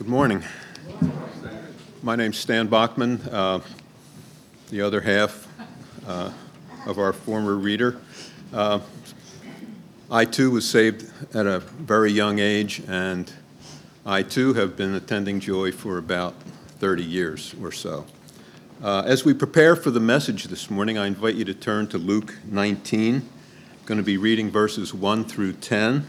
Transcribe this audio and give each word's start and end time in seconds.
Good 0.00 0.08
morning. 0.08 0.42
My 2.02 2.16
name's 2.16 2.38
Stan 2.38 2.68
Bachman, 2.68 3.20
uh, 3.30 3.60
the 4.70 4.80
other 4.80 5.02
half 5.02 5.46
uh, 6.06 6.32
of 6.86 6.98
our 6.98 7.12
former 7.12 7.54
reader. 7.54 7.98
Uh, 8.50 8.80
I 10.10 10.24
too 10.24 10.52
was 10.52 10.66
saved 10.66 11.12
at 11.34 11.46
a 11.46 11.58
very 11.58 12.10
young 12.12 12.38
age, 12.38 12.82
and 12.88 13.30
I 14.06 14.22
too 14.22 14.54
have 14.54 14.74
been 14.74 14.94
attending 14.94 15.38
Joy 15.38 15.70
for 15.70 15.98
about 15.98 16.32
30 16.78 17.04
years 17.04 17.54
or 17.60 17.70
so. 17.70 18.06
Uh, 18.82 19.02
as 19.04 19.26
we 19.26 19.34
prepare 19.34 19.76
for 19.76 19.90
the 19.90 20.00
message 20.00 20.44
this 20.44 20.70
morning, 20.70 20.96
I 20.96 21.08
invite 21.08 21.34
you 21.34 21.44
to 21.44 21.52
turn 21.52 21.88
to 21.88 21.98
Luke 21.98 22.36
19. 22.46 23.16
I'm 23.16 23.22
going 23.84 23.98
to 23.98 24.02
be 24.02 24.16
reading 24.16 24.50
verses 24.50 24.94
1 24.94 25.26
through 25.26 25.52
10, 25.52 26.06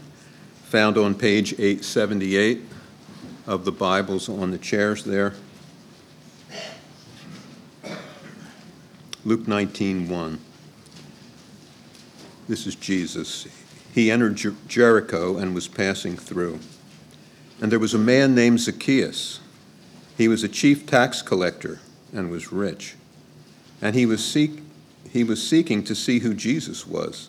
found 0.64 0.96
on 0.96 1.14
page 1.14 1.52
878 1.52 2.62
of 3.46 3.64
the 3.64 3.72
Bibles 3.72 4.28
on 4.28 4.50
the 4.50 4.58
chairs 4.58 5.04
there. 5.04 5.34
Luke 9.24 9.46
19, 9.46 10.08
1. 10.08 10.38
This 12.48 12.66
is 12.66 12.74
Jesus. 12.74 13.46
He 13.94 14.10
entered 14.10 14.36
Jer- 14.36 14.54
Jericho 14.66 15.36
and 15.36 15.54
was 15.54 15.68
passing 15.68 16.16
through. 16.16 16.58
And 17.60 17.70
there 17.70 17.78
was 17.78 17.94
a 17.94 17.98
man 17.98 18.34
named 18.34 18.60
Zacchaeus. 18.60 19.40
He 20.16 20.28
was 20.28 20.42
a 20.42 20.48
chief 20.48 20.86
tax 20.86 21.22
collector 21.22 21.80
and 22.12 22.30
was 22.30 22.52
rich. 22.52 22.96
And 23.80 23.94
he 23.94 24.06
was, 24.06 24.24
seek, 24.24 24.62
he 25.10 25.24
was 25.24 25.46
seeking 25.46 25.82
to 25.84 25.94
see 25.94 26.20
who 26.20 26.34
Jesus 26.34 26.86
was. 26.86 27.28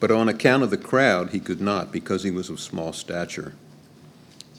But 0.00 0.10
on 0.10 0.28
account 0.28 0.62
of 0.62 0.70
the 0.70 0.76
crowd, 0.76 1.30
he 1.30 1.40
could 1.40 1.60
not 1.60 1.92
because 1.92 2.22
he 2.22 2.30
was 2.30 2.50
of 2.50 2.60
small 2.60 2.92
stature. 2.92 3.54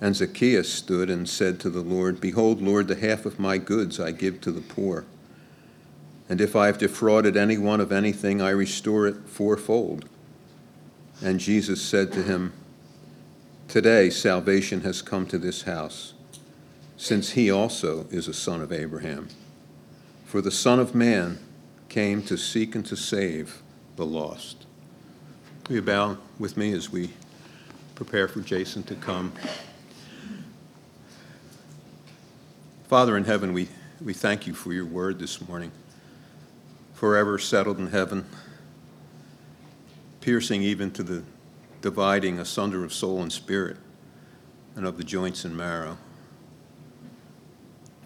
And 0.00 0.16
Zacchaeus 0.16 0.72
stood 0.72 1.10
and 1.10 1.28
said 1.28 1.60
to 1.60 1.70
the 1.70 1.82
Lord, 1.82 2.20
Behold, 2.20 2.62
Lord, 2.62 2.88
the 2.88 2.96
half 2.96 3.26
of 3.26 3.38
my 3.38 3.58
goods 3.58 4.00
I 4.00 4.12
give 4.12 4.40
to 4.42 4.50
the 4.50 4.62
poor. 4.62 5.04
And 6.28 6.40
if 6.40 6.56
I 6.56 6.66
have 6.66 6.78
defrauded 6.78 7.36
anyone 7.36 7.80
of 7.80 7.92
anything, 7.92 8.40
I 8.40 8.50
restore 8.50 9.06
it 9.06 9.16
fourfold. 9.26 10.08
And 11.22 11.38
Jesus 11.38 11.82
said 11.82 12.12
to 12.12 12.22
him, 12.22 12.52
Today 13.68 14.10
salvation 14.10 14.80
has 14.80 15.02
come 15.02 15.26
to 15.26 15.38
this 15.38 15.62
house, 15.62 16.14
since 16.96 17.30
he 17.30 17.50
also 17.50 18.06
is 18.10 18.26
a 18.26 18.34
son 18.34 18.62
of 18.62 18.72
Abraham. 18.72 19.28
For 20.24 20.40
the 20.40 20.50
Son 20.50 20.78
of 20.78 20.94
Man 20.94 21.38
came 21.88 22.22
to 22.22 22.36
seek 22.36 22.74
and 22.74 22.86
to 22.86 22.96
save 22.96 23.62
the 23.96 24.06
lost. 24.06 24.64
Will 25.68 25.76
you 25.76 25.82
bow 25.82 26.18
with 26.38 26.56
me 26.56 26.72
as 26.72 26.90
we 26.90 27.10
prepare 27.96 28.28
for 28.28 28.40
Jason 28.40 28.82
to 28.84 28.94
come? 28.94 29.32
Father 32.90 33.16
in 33.16 33.22
heaven, 33.22 33.52
we, 33.52 33.68
we 34.04 34.12
thank 34.12 34.48
you 34.48 34.52
for 34.52 34.72
your 34.72 34.84
word 34.84 35.20
this 35.20 35.46
morning, 35.46 35.70
forever 36.92 37.38
settled 37.38 37.78
in 37.78 37.86
heaven, 37.86 38.26
piercing 40.20 40.64
even 40.64 40.90
to 40.90 41.04
the 41.04 41.22
dividing 41.82 42.40
asunder 42.40 42.82
of 42.82 42.92
soul 42.92 43.22
and 43.22 43.32
spirit 43.32 43.76
and 44.74 44.84
of 44.84 44.96
the 44.96 45.04
joints 45.04 45.44
and 45.44 45.56
marrow. 45.56 45.98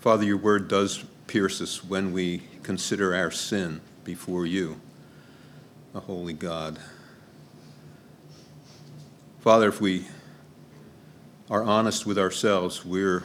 Father, 0.01 0.27
your 0.27 0.37
word 0.37 0.69
does 0.69 1.03
pierce 1.29 1.63
us 1.63 1.83
when 1.83 2.13
we 2.13 2.43
consider 2.63 3.15
our 3.15 3.31
sin 3.31 3.81
before 4.05 4.45
you, 4.45 4.79
a 5.95 6.01
holy 6.01 6.35
God. 6.35 6.79
Father, 9.41 9.69
if 9.69 9.81
we 9.81 10.05
are 11.51 11.65
honest 11.65 12.05
with 12.05 12.19
ourselves, 12.19 12.85
we're 12.85 13.25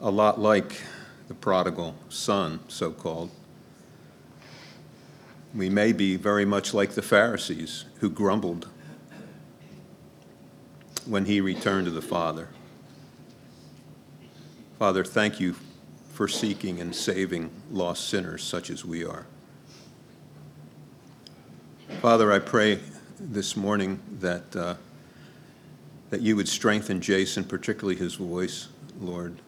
a 0.00 0.10
lot 0.10 0.40
like 0.40 0.80
the 1.28 1.34
prodigal 1.34 1.94
son, 2.08 2.60
so 2.68 2.90
called. 2.90 3.30
We 5.54 5.70
may 5.70 5.92
be 5.92 6.16
very 6.16 6.44
much 6.44 6.74
like 6.74 6.90
the 6.90 7.02
Pharisees 7.02 7.84
who 8.00 8.10
grumbled 8.10 8.68
when 11.06 11.26
he 11.26 11.40
returned 11.40 11.86
to 11.86 11.90
the 11.90 12.02
Father. 12.02 12.48
Father, 14.78 15.04
thank 15.04 15.38
you 15.38 15.54
for 16.12 16.26
seeking 16.28 16.80
and 16.80 16.94
saving 16.94 17.50
lost 17.70 18.08
sinners 18.08 18.42
such 18.42 18.70
as 18.70 18.84
we 18.84 19.04
are. 19.04 19.26
Father, 22.00 22.32
I 22.32 22.40
pray 22.40 22.80
this 23.20 23.56
morning 23.56 24.00
that, 24.20 24.56
uh, 24.56 24.74
that 26.10 26.20
you 26.20 26.36
would 26.36 26.48
strengthen 26.48 27.00
Jason, 27.00 27.44
particularly 27.44 27.96
his 27.96 28.16
voice, 28.16 28.68
Lord 29.00 29.40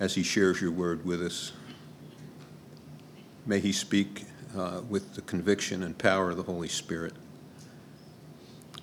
as 0.00 0.14
he 0.14 0.22
shares 0.22 0.60
your 0.60 0.70
word 0.70 1.04
with 1.04 1.22
us. 1.22 1.52
May 3.46 3.60
he 3.60 3.72
speak 3.72 4.24
uh, 4.56 4.82
with 4.88 5.14
the 5.14 5.22
conviction 5.22 5.82
and 5.82 5.96
power 5.96 6.30
of 6.30 6.36
the 6.36 6.42
Holy 6.42 6.68
Spirit. 6.68 7.14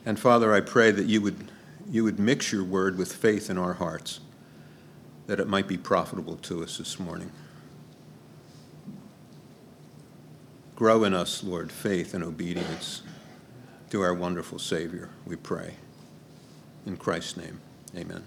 And 0.06 0.20
Father, 0.20 0.54
I 0.54 0.62
pray 0.62 0.92
that 0.92 1.06
you 1.06 1.22
would, 1.22 1.52
you 1.90 2.04
would 2.04 2.20
mix 2.20 2.52
your 2.52 2.64
word 2.64 2.98
with 2.98 3.14
faith 3.14 3.50
in 3.50 3.58
our 3.58 3.74
hearts, 3.74 4.20
that 5.28 5.40
it 5.40 5.48
might 5.48 5.68
be 5.68 5.78
profitable 5.78 6.36
to 6.38 6.64
us 6.64 6.78
this 6.78 7.00
morning. 7.00 7.32
Grow 10.76 11.04
in 11.06 11.14
us, 11.14 11.44
Lord, 11.44 11.72
faith 11.72 12.14
and 12.14 12.24
obedience 12.24 13.02
to 13.90 14.02
our 14.02 14.14
wonderful 14.14 14.60
Savior, 14.60 15.10
we 15.26 15.36
pray. 15.36 15.76
In 16.86 16.98
Christ's 16.98 17.38
name, 17.38 17.62
amen. 17.96 18.24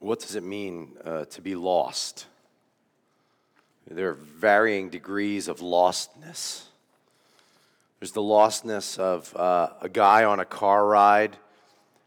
What 0.00 0.18
does 0.18 0.34
it 0.34 0.42
mean 0.42 0.96
uh, 1.04 1.26
to 1.26 1.40
be 1.40 1.54
lost? 1.54 2.26
There 3.88 4.10
are 4.10 4.14
varying 4.14 4.88
degrees 4.88 5.46
of 5.46 5.60
lostness. 5.60 6.64
There's 7.98 8.12
the 8.12 8.22
lostness 8.22 8.98
of 8.98 9.36
uh, 9.36 9.70
a 9.80 9.88
guy 9.88 10.24
on 10.24 10.40
a 10.40 10.44
car 10.44 10.86
ride 10.86 11.36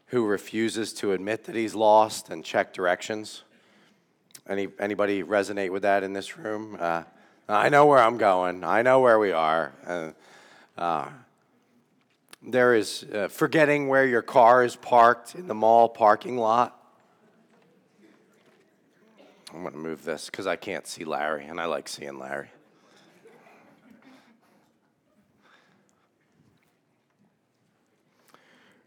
who 0.06 0.26
refuses 0.26 0.92
to 0.94 1.12
admit 1.12 1.44
that 1.44 1.54
he's 1.54 1.74
lost 1.74 2.30
and 2.30 2.44
check 2.44 2.72
directions. 2.72 3.42
Any, 4.48 4.68
anybody 4.78 5.22
resonate 5.22 5.70
with 5.70 5.82
that 5.82 6.02
in 6.02 6.12
this 6.12 6.36
room? 6.36 6.76
Uh, 6.78 7.04
I 7.48 7.68
know 7.68 7.86
where 7.86 8.00
I'm 8.00 8.18
going. 8.18 8.64
I 8.64 8.82
know 8.82 9.00
where 9.00 9.18
we 9.18 9.32
are. 9.32 9.72
Uh, 9.86 10.10
uh 10.76 11.08
there 12.46 12.74
is 12.74 13.04
uh, 13.04 13.28
forgetting 13.28 13.88
where 13.88 14.06
your 14.06 14.20
car 14.20 14.64
is 14.64 14.76
parked 14.76 15.34
in 15.34 15.46
the 15.46 15.54
mall 15.54 15.88
parking 15.88 16.36
lot. 16.36 16.78
I'm 19.54 19.62
going 19.62 19.72
to 19.72 19.78
move 19.78 20.04
this 20.04 20.26
because 20.26 20.48
I 20.48 20.56
can't 20.56 20.84
see 20.84 21.04
Larry, 21.04 21.46
and 21.46 21.60
I 21.60 21.66
like 21.66 21.88
seeing 21.88 22.18
Larry. 22.18 22.48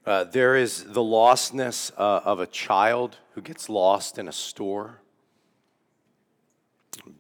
Uh, 0.06 0.26
there 0.26 0.58
is 0.58 0.84
the 0.84 1.02
lostness 1.02 1.92
uh, 1.98 2.22
of 2.24 2.40
a 2.40 2.48
child 2.48 3.18
who 3.34 3.42
gets 3.42 3.70
lost 3.70 4.18
in 4.18 4.28
a 4.28 4.32
store. 4.32 5.00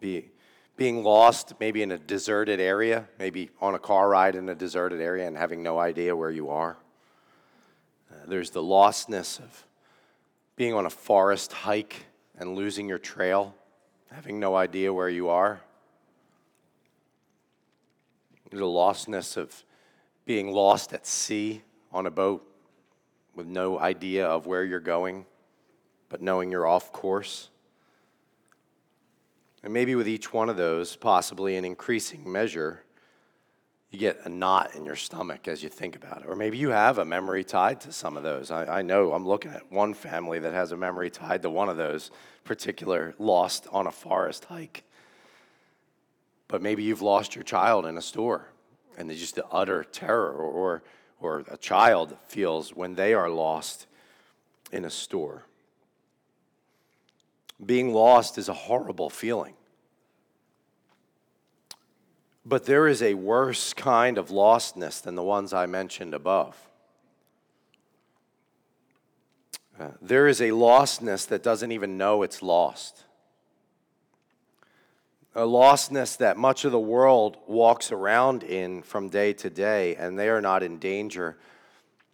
Be, 0.01 0.29
being 0.75 1.03
lost 1.03 1.53
maybe 1.59 1.81
in 1.81 1.91
a 1.91 1.97
deserted 1.97 2.59
area, 2.59 3.07
maybe 3.17 3.49
on 3.61 3.75
a 3.75 3.79
car 3.79 4.09
ride 4.09 4.35
in 4.35 4.49
a 4.49 4.55
deserted 4.55 4.99
area 4.99 5.25
and 5.25 5.37
having 5.37 5.63
no 5.63 5.79
idea 5.79 6.15
where 6.15 6.31
you 6.31 6.49
are. 6.49 6.77
Uh, 8.11 8.15
there's 8.27 8.49
the 8.49 8.61
lostness 8.61 9.39
of 9.39 9.65
being 10.57 10.73
on 10.73 10.85
a 10.85 10.89
forest 10.89 11.53
hike 11.53 12.06
and 12.37 12.55
losing 12.55 12.87
your 12.87 12.99
trail, 12.99 13.55
having 14.11 14.39
no 14.39 14.55
idea 14.55 14.93
where 14.93 15.09
you 15.09 15.29
are. 15.29 15.61
The 18.51 18.57
lostness 18.57 19.35
of 19.37 19.63
being 20.25 20.51
lost 20.51 20.93
at 20.93 21.05
sea 21.05 21.63
on 21.91 22.05
a 22.05 22.11
boat 22.11 22.47
with 23.35 23.47
no 23.47 23.79
idea 23.79 24.25
of 24.25 24.45
where 24.45 24.63
you're 24.63 24.79
going, 24.79 25.25
but 26.09 26.21
knowing 26.21 26.51
you're 26.51 26.67
off 26.67 26.91
course. 26.91 27.49
And 29.63 29.73
maybe 29.73 29.95
with 29.95 30.07
each 30.07 30.31
one 30.31 30.49
of 30.49 30.57
those, 30.57 30.95
possibly 30.95 31.55
in 31.55 31.65
increasing 31.65 32.31
measure, 32.31 32.83
you 33.91 33.99
get 33.99 34.19
a 34.25 34.29
knot 34.29 34.75
in 34.75 34.85
your 34.85 34.95
stomach 34.95 35.47
as 35.47 35.63
you 35.63 35.69
think 35.69 35.95
about 35.95 36.21
it. 36.21 36.27
Or 36.27 36.35
maybe 36.35 36.57
you 36.57 36.69
have 36.69 36.97
a 36.97 37.05
memory 37.05 37.43
tied 37.43 37.81
to 37.81 37.93
some 37.93 38.17
of 38.17 38.23
those. 38.23 38.51
I, 38.51 38.79
I 38.79 38.81
know 38.81 39.13
I'm 39.13 39.25
looking 39.25 39.51
at 39.51 39.71
one 39.71 39.93
family 39.93 40.39
that 40.39 40.53
has 40.53 40.71
a 40.71 40.77
memory 40.77 41.09
tied 41.09 41.41
to 41.43 41.49
one 41.49 41.69
of 41.69 41.77
those 41.77 42.11
particular 42.43 43.15
lost 43.17 43.67
on 43.71 43.87
a 43.87 43.91
forest 43.91 44.45
hike. 44.45 44.83
But 46.49 46.61
maybe 46.61 46.83
you've 46.83 47.01
lost 47.01 47.35
your 47.35 47.43
child 47.43 47.85
in 47.85 47.97
a 47.97 48.01
store 48.01 48.49
and 48.97 49.11
it's 49.11 49.19
just 49.19 49.35
the 49.35 49.45
utter 49.47 49.83
terror 49.83 50.31
or, 50.31 50.83
or 51.21 51.43
a 51.49 51.57
child 51.57 52.17
feels 52.27 52.75
when 52.75 52.95
they 52.95 53.13
are 53.13 53.29
lost 53.29 53.85
in 54.71 54.83
a 54.83 54.89
store. 54.89 55.43
Being 57.63 57.93
lost 57.93 58.37
is 58.37 58.49
a 58.49 58.53
horrible 58.53 59.09
feeling. 59.09 59.53
But 62.47 62.63
there 62.63 62.87
is 62.87 63.01
a 63.01 63.13
worse 63.13 63.73
kind 63.73 64.17
of 64.17 64.29
lostness 64.29 65.01
than 65.01 65.15
the 65.15 65.23
ones 65.23 65.51
I 65.51 65.65
mentioned 65.65 66.13
above. 66.13 66.55
Uh, 69.77 69.89
there 70.01 70.27
is 70.27 70.39
a 70.39 70.51
lostness 70.51 71.27
that 71.27 71.43
doesn't 71.43 71.73
even 71.73 71.97
know 71.97 72.23
it's 72.23 72.41
lost. 72.41 73.03
A 75.35 75.41
lostness 75.41 76.17
that 76.19 76.37
much 76.37 76.63
of 76.63 76.71
the 76.71 76.79
world 76.79 77.35
walks 77.47 77.91
around 77.91 78.43
in 78.43 78.81
from 78.81 79.09
day 79.09 79.33
to 79.33 79.49
day, 79.49 79.97
and 79.97 80.17
they 80.17 80.29
are 80.29 80.41
not 80.41 80.63
in 80.63 80.79
danger. 80.79 81.35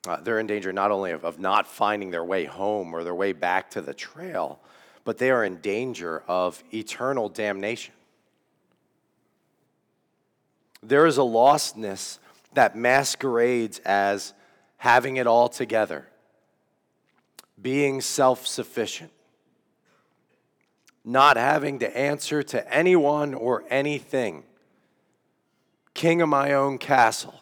Uh, 0.07 0.17
they're 0.17 0.39
in 0.39 0.47
danger 0.47 0.73
not 0.73 0.89
only 0.89 1.11
of, 1.11 1.23
of 1.23 1.39
not 1.39 1.67
finding 1.67 2.09
their 2.09 2.25
way 2.25 2.45
home 2.45 2.95
or 2.95 3.03
their 3.03 3.13
way 3.13 3.33
back 3.33 3.69
to 3.69 3.81
the 3.81 3.93
trail, 3.93 4.59
but 5.03 5.19
they 5.19 5.29
are 5.29 5.45
in 5.45 5.57
danger 5.57 6.23
of 6.27 6.63
eternal 6.73 7.29
damnation. 7.29 7.93
There 10.83 11.05
is 11.05 11.17
a 11.17 11.21
lostness 11.21 12.19
that 12.53 12.75
masquerades 12.75 13.79
as 13.79 14.33
having 14.77 15.17
it 15.17 15.25
all 15.25 15.47
together, 15.47 16.07
being 17.61 18.01
self 18.01 18.45
sufficient, 18.45 19.11
not 21.05 21.37
having 21.37 21.79
to 21.79 21.97
answer 21.97 22.43
to 22.43 22.73
anyone 22.73 23.33
or 23.33 23.63
anything, 23.69 24.43
king 25.93 26.21
of 26.21 26.29
my 26.29 26.53
own 26.53 26.77
castle. 26.77 27.39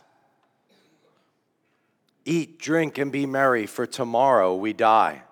Eat, 2.24 2.60
drink, 2.60 3.00
and 3.00 3.12
be 3.12 3.26
merry, 3.26 3.66
for 3.66 3.88
tomorrow 3.88 4.54
we 4.54 4.74
die. 4.74 5.24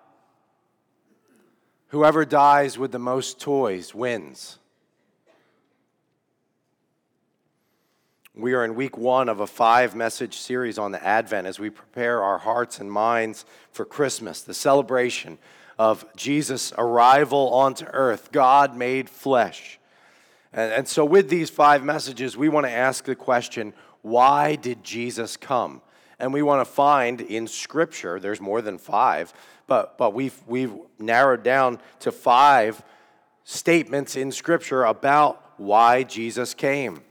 Whoever 1.90 2.26
dies 2.26 2.78
with 2.78 2.92
the 2.92 3.00
most 3.00 3.40
toys 3.40 3.94
wins. 3.94 4.58
We 8.36 8.54
are 8.54 8.64
in 8.64 8.76
week 8.76 8.96
one 8.96 9.28
of 9.28 9.40
a 9.40 9.48
five 9.48 9.96
message 9.96 10.38
series 10.38 10.78
on 10.78 10.92
the 10.92 11.04
Advent 11.04 11.48
as 11.48 11.60
we 11.60 11.72
prepare 11.72 12.22
our 12.24 12.38
hearts 12.38 12.80
and 12.80 12.90
minds 12.90 13.44
for 13.72 13.86
Christmas, 13.86 14.44
the 14.44 14.54
celebration 14.54 15.40
of 15.80 16.06
Jesus' 16.16 16.72
arrival 16.78 17.52
onto 17.52 17.86
earth, 17.86 18.32
God 18.32 18.78
made 18.78 19.10
flesh. 19.10 19.80
And, 20.54 20.72
and 20.72 20.88
so, 20.88 21.04
with 21.06 21.30
these 21.30 21.50
five 21.50 21.84
messages, 21.84 22.38
we 22.38 22.50
want 22.50 22.68
to 22.68 22.72
ask 22.72 23.04
the 23.06 23.16
question 23.16 23.74
why 24.04 24.56
did 24.56 24.84
Jesus 24.84 25.36
come? 25.36 25.82
And 26.20 26.32
we 26.32 26.44
want 26.44 26.66
to 26.66 26.72
find 26.72 27.22
in 27.22 27.48
Scripture, 27.48 28.20
there's 28.20 28.40
more 28.40 28.62
than 28.62 28.78
five, 28.78 29.34
but, 29.66 29.98
but 29.98 30.14
we've, 30.14 30.40
we've 30.46 30.74
narrowed 31.00 31.42
down 31.42 31.80
to 32.02 32.12
five 32.12 32.84
statements 33.44 34.16
in 34.16 34.32
Scripture 34.32 34.84
about 34.84 35.44
why 35.58 36.04
Jesus 36.04 36.54
came. 36.54 37.02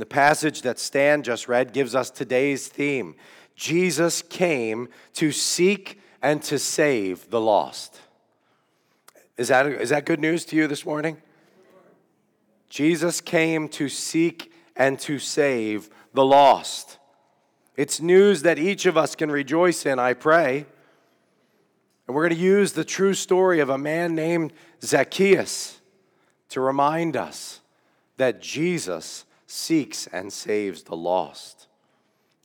The 0.00 0.06
passage 0.06 0.62
that 0.62 0.78
Stan 0.78 1.22
just 1.22 1.46
read 1.46 1.74
gives 1.74 1.94
us 1.94 2.08
today's 2.10 2.68
theme 2.68 3.16
Jesus 3.54 4.22
came 4.22 4.88
to 5.12 5.30
seek 5.30 6.00
and 6.22 6.42
to 6.44 6.58
save 6.58 7.28
the 7.28 7.38
lost. 7.38 8.00
Is 9.36 9.48
that, 9.48 9.66
is 9.66 9.90
that 9.90 10.06
good 10.06 10.18
news 10.18 10.46
to 10.46 10.56
you 10.56 10.66
this 10.66 10.86
morning? 10.86 11.18
Jesus 12.70 13.20
came 13.20 13.68
to 13.68 13.90
seek 13.90 14.50
and 14.74 14.98
to 15.00 15.18
save 15.18 15.90
the 16.14 16.24
lost. 16.24 16.96
It's 17.76 18.00
news 18.00 18.40
that 18.40 18.58
each 18.58 18.86
of 18.86 18.96
us 18.96 19.14
can 19.14 19.30
rejoice 19.30 19.84
in, 19.84 19.98
I 19.98 20.14
pray. 20.14 20.64
And 22.06 22.16
we're 22.16 22.26
going 22.26 22.38
to 22.38 22.42
use 22.42 22.72
the 22.72 22.84
true 22.84 23.12
story 23.12 23.60
of 23.60 23.68
a 23.68 23.76
man 23.76 24.14
named 24.14 24.54
Zacchaeus 24.82 25.78
to 26.48 26.62
remind 26.62 27.18
us 27.18 27.60
that 28.16 28.40
Jesus 28.40 29.26
seeks 29.50 30.06
and 30.06 30.32
saves 30.32 30.84
the 30.84 30.96
lost. 30.96 31.66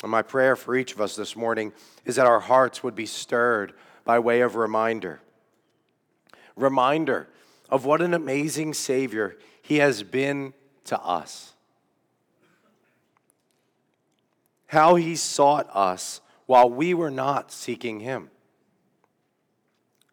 And 0.02 0.12
my 0.12 0.24
prayer 0.24 0.56
for 0.56 0.76
each 0.76 0.92
of 0.94 1.00
us 1.00 1.16
this 1.16 1.36
morning 1.36 1.72
is 2.04 2.16
that 2.16 2.26
our 2.26 2.40
hearts 2.40 2.84
would 2.84 2.96
be 2.96 3.06
stirred 3.06 3.74
by 4.04 4.18
way 4.18 4.42
of 4.42 4.56
reminder. 4.56 5.22
Reminder 6.56 7.28
of 7.70 7.86
what 7.86 8.02
an 8.02 8.14
amazing 8.14 8.74
Savior 8.74 9.38
He 9.62 9.78
has 9.78 10.02
been 10.04 10.54
to 10.86 11.00
us. 11.00 11.54
How 14.68 14.96
He 14.96 15.16
sought 15.16 15.70
us 15.74 16.22
while 16.48 16.70
we 16.70 16.94
were 16.94 17.12
not 17.12 17.52
seeking 17.52 18.00
Him. 18.00 18.32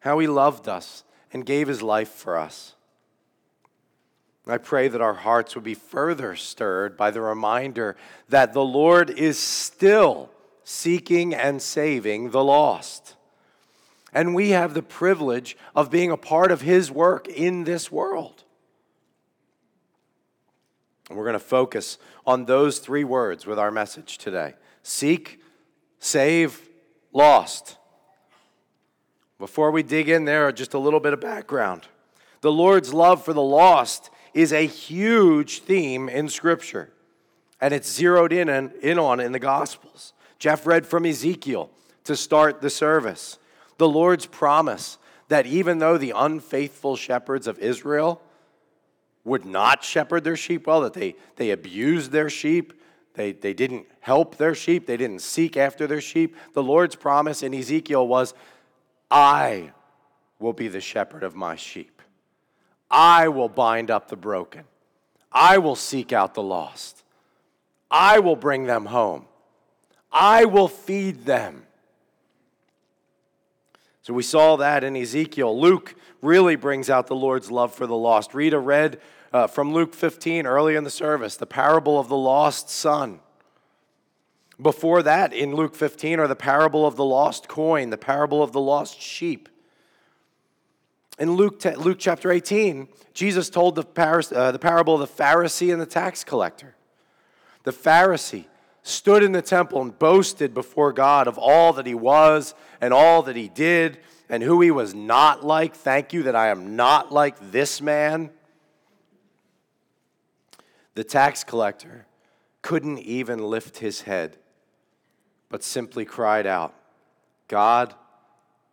How 0.01 0.19
He 0.19 0.27
loved 0.27 0.67
us 0.67 1.03
and 1.31 1.45
gave 1.45 1.67
His 1.67 1.81
life 1.81 2.09
for 2.09 2.37
us. 2.37 2.72
I 4.45 4.57
pray 4.57 4.89
that 4.89 5.01
our 5.01 5.13
hearts 5.13 5.55
would 5.55 5.63
be 5.63 5.73
further 5.73 6.35
stirred 6.35 6.97
by 6.97 7.11
the 7.11 7.21
reminder 7.21 7.95
that 8.27 8.53
the 8.53 8.63
Lord 8.63 9.09
is 9.09 9.39
still 9.39 10.31
seeking 10.65 11.33
and 11.33 11.61
saving 11.61 12.31
the 12.31 12.43
lost. 12.43 13.15
And 14.13 14.35
we 14.35 14.49
have 14.49 14.73
the 14.73 14.83
privilege 14.83 15.57
of 15.75 15.89
being 15.89 16.11
a 16.11 16.17
part 16.17 16.51
of 16.51 16.61
His 16.61 16.91
work 16.91 17.27
in 17.27 17.63
this 17.63 17.91
world. 17.91 18.43
And 21.09 21.17
we're 21.17 21.25
going 21.25 21.33
to 21.33 21.39
focus 21.39 21.97
on 22.25 22.45
those 22.45 22.79
three 22.79 23.03
words 23.03 23.45
with 23.45 23.59
our 23.59 23.71
message 23.71 24.17
today 24.17 24.55
seek, 24.83 25.41
save, 25.99 26.69
lost. 27.13 27.77
Before 29.39 29.71
we 29.71 29.83
dig 29.83 30.09
in 30.09 30.25
there, 30.25 30.51
just 30.51 30.73
a 30.73 30.79
little 30.79 30.99
bit 30.99 31.13
of 31.13 31.21
background. 31.21 31.87
The 32.41 32.51
Lord's 32.51 32.93
love 32.93 33.23
for 33.23 33.33
the 33.33 33.41
lost 33.41 34.09
is 34.33 34.51
a 34.51 34.65
huge 34.65 35.61
theme 35.61 36.09
in 36.09 36.29
Scripture, 36.29 36.91
and 37.61 37.73
it's 37.73 37.91
zeroed 37.91 38.33
in, 38.33 38.49
and, 38.49 38.71
in 38.73 38.97
on 38.97 39.19
in 39.19 39.31
the 39.31 39.39
Gospels. 39.39 40.13
Jeff 40.39 40.65
read 40.65 40.85
from 40.85 41.05
Ezekiel 41.05 41.69
to 42.03 42.15
start 42.15 42.61
the 42.61 42.69
service. 42.69 43.37
The 43.77 43.87
Lord's 43.87 44.25
promise 44.25 44.97
that 45.29 45.45
even 45.45 45.79
though 45.79 45.97
the 45.97 46.13
unfaithful 46.15 46.95
shepherds 46.95 47.47
of 47.47 47.59
Israel 47.59 48.21
would 49.23 49.45
not 49.45 49.83
shepherd 49.83 50.23
their 50.23 50.35
sheep 50.35 50.67
well, 50.67 50.81
that 50.81 50.93
they, 50.93 51.15
they 51.37 51.51
abused 51.51 52.11
their 52.11 52.29
sheep, 52.29 52.73
they, 53.13 53.31
they 53.31 53.53
didn't 53.53 53.85
help 53.99 54.37
their 54.37 54.55
sheep, 54.55 54.85
they 54.85 54.97
didn't 54.97 55.21
seek 55.21 55.55
after 55.55 55.87
their 55.87 56.01
sheep, 56.01 56.35
the 56.53 56.63
Lord's 56.63 56.95
promise 56.95 57.41
in 57.41 57.53
Ezekiel 57.53 58.07
was, 58.07 58.33
I 59.09 59.71
will 60.39 60.53
be 60.53 60.67
the 60.67 60.81
shepherd 60.81 61.23
of 61.23 61.35
my 61.35 61.55
sheep. 61.55 61.92
I 62.95 63.27
will 63.27 63.49
bind 63.49 63.89
up 63.89 64.09
the 64.09 64.15
broken. 64.15 64.65
I 65.31 65.57
will 65.57 65.75
seek 65.75 66.13
out 66.13 66.35
the 66.35 66.43
lost. 66.43 67.03
I 67.89 68.19
will 68.19 68.35
bring 68.35 68.65
them 68.65 68.85
home. 68.85 69.25
I 70.11 70.45
will 70.45 70.67
feed 70.67 71.25
them. 71.25 71.65
So 74.03 74.13
we 74.13 74.21
saw 74.21 74.57
that 74.57 74.83
in 74.83 74.95
Ezekiel. 74.95 75.59
Luke 75.59 75.95
really 76.21 76.55
brings 76.55 76.87
out 76.87 77.07
the 77.07 77.15
Lord's 77.15 77.49
love 77.49 77.73
for 77.73 77.87
the 77.87 77.95
lost. 77.95 78.35
Rita 78.35 78.59
read 78.59 79.01
uh, 79.33 79.47
from 79.47 79.73
Luke 79.73 79.95
15 79.95 80.45
early 80.45 80.75
in 80.75 80.83
the 80.83 80.91
service, 80.91 81.35
the 81.35 81.47
parable 81.47 81.99
of 81.99 82.09
the 82.09 82.17
lost 82.17 82.69
son. 82.69 83.21
Before 84.61 85.01
that, 85.01 85.33
in 85.33 85.55
Luke 85.55 85.73
15, 85.73 86.19
are 86.19 86.27
the 86.27 86.35
parable 86.35 86.85
of 86.85 86.95
the 86.95 87.03
lost 87.03 87.47
coin, 87.47 87.89
the 87.89 87.97
parable 87.97 88.43
of 88.43 88.51
the 88.51 88.61
lost 88.61 89.01
sheep. 89.01 89.49
In 91.19 91.33
Luke, 91.33 91.63
Luke 91.77 91.97
chapter 91.99 92.31
18, 92.31 92.87
Jesus 93.13 93.49
told 93.49 93.75
the, 93.75 93.85
uh, 94.35 94.51
the 94.51 94.59
parable 94.59 94.99
of 94.99 95.01
the 95.01 95.23
Pharisee 95.23 95.71
and 95.71 95.81
the 95.81 95.85
tax 95.85 96.23
collector. 96.23 96.75
The 97.63 97.71
Pharisee 97.71 98.45
stood 98.81 99.23
in 99.23 99.31
the 99.31 99.41
temple 99.41 99.81
and 99.81 99.97
boasted 99.97 100.53
before 100.53 100.91
God 100.91 101.27
of 101.27 101.37
all 101.37 101.73
that 101.73 101.85
he 101.85 101.93
was 101.93 102.55
and 102.81 102.93
all 102.93 103.21
that 103.23 103.35
he 103.35 103.47
did 103.47 103.99
and 104.27 104.41
who 104.41 104.59
he 104.61 104.71
was 104.71 104.95
not 104.95 105.45
like. 105.45 105.75
Thank 105.75 106.13
you 106.13 106.23
that 106.23 106.35
I 106.35 106.47
am 106.47 106.75
not 106.75 107.11
like 107.11 107.51
this 107.51 107.79
man. 107.79 108.31
The 110.95 111.03
tax 111.03 111.43
collector 111.43 112.07
couldn't 112.61 112.99
even 112.99 113.39
lift 113.39 113.77
his 113.77 114.01
head, 114.01 114.37
but 115.49 115.63
simply 115.63 116.05
cried 116.05 116.47
out, 116.47 116.73
God, 117.47 117.93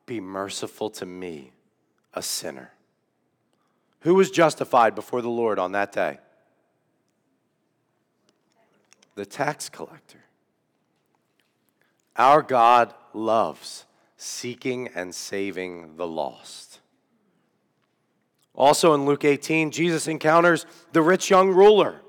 be 0.06 0.20
merciful 0.20 0.90
to 0.90 1.06
me 1.06 1.52
a 2.14 2.22
sinner. 2.22 2.72
Who 4.00 4.14
was 4.14 4.30
justified 4.30 4.94
before 4.94 5.22
the 5.22 5.28
Lord 5.28 5.58
on 5.58 5.72
that 5.72 5.92
day? 5.92 6.18
the 9.20 9.26
tax 9.26 9.68
collector. 9.68 10.24
Our 12.16 12.40
God 12.40 12.94
loves 13.12 13.84
seeking 14.16 14.88
and 14.94 15.14
saving 15.14 15.96
the 15.96 16.06
lost. 16.06 16.80
Also 18.54 18.94
in 18.94 19.04
Luke 19.04 19.26
18, 19.26 19.72
Jesus 19.72 20.08
encounters 20.08 20.64
the 20.92 21.02
rich 21.02 21.28
young 21.28 21.50
ruler. 21.50 22.00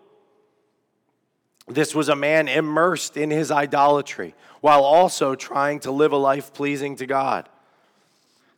This 1.68 1.94
was 1.94 2.08
a 2.08 2.16
man 2.16 2.48
immersed 2.48 3.18
in 3.18 3.30
his 3.30 3.52
idolatry 3.52 4.34
while 4.62 4.84
also 4.86 5.36
trying 5.36 5.82
to 5.82 5.92
live 5.92 6.14
a 6.14 6.18
life 6.18 6.54
pleasing 6.54 6.96
to 6.96 7.06
God. 7.06 7.50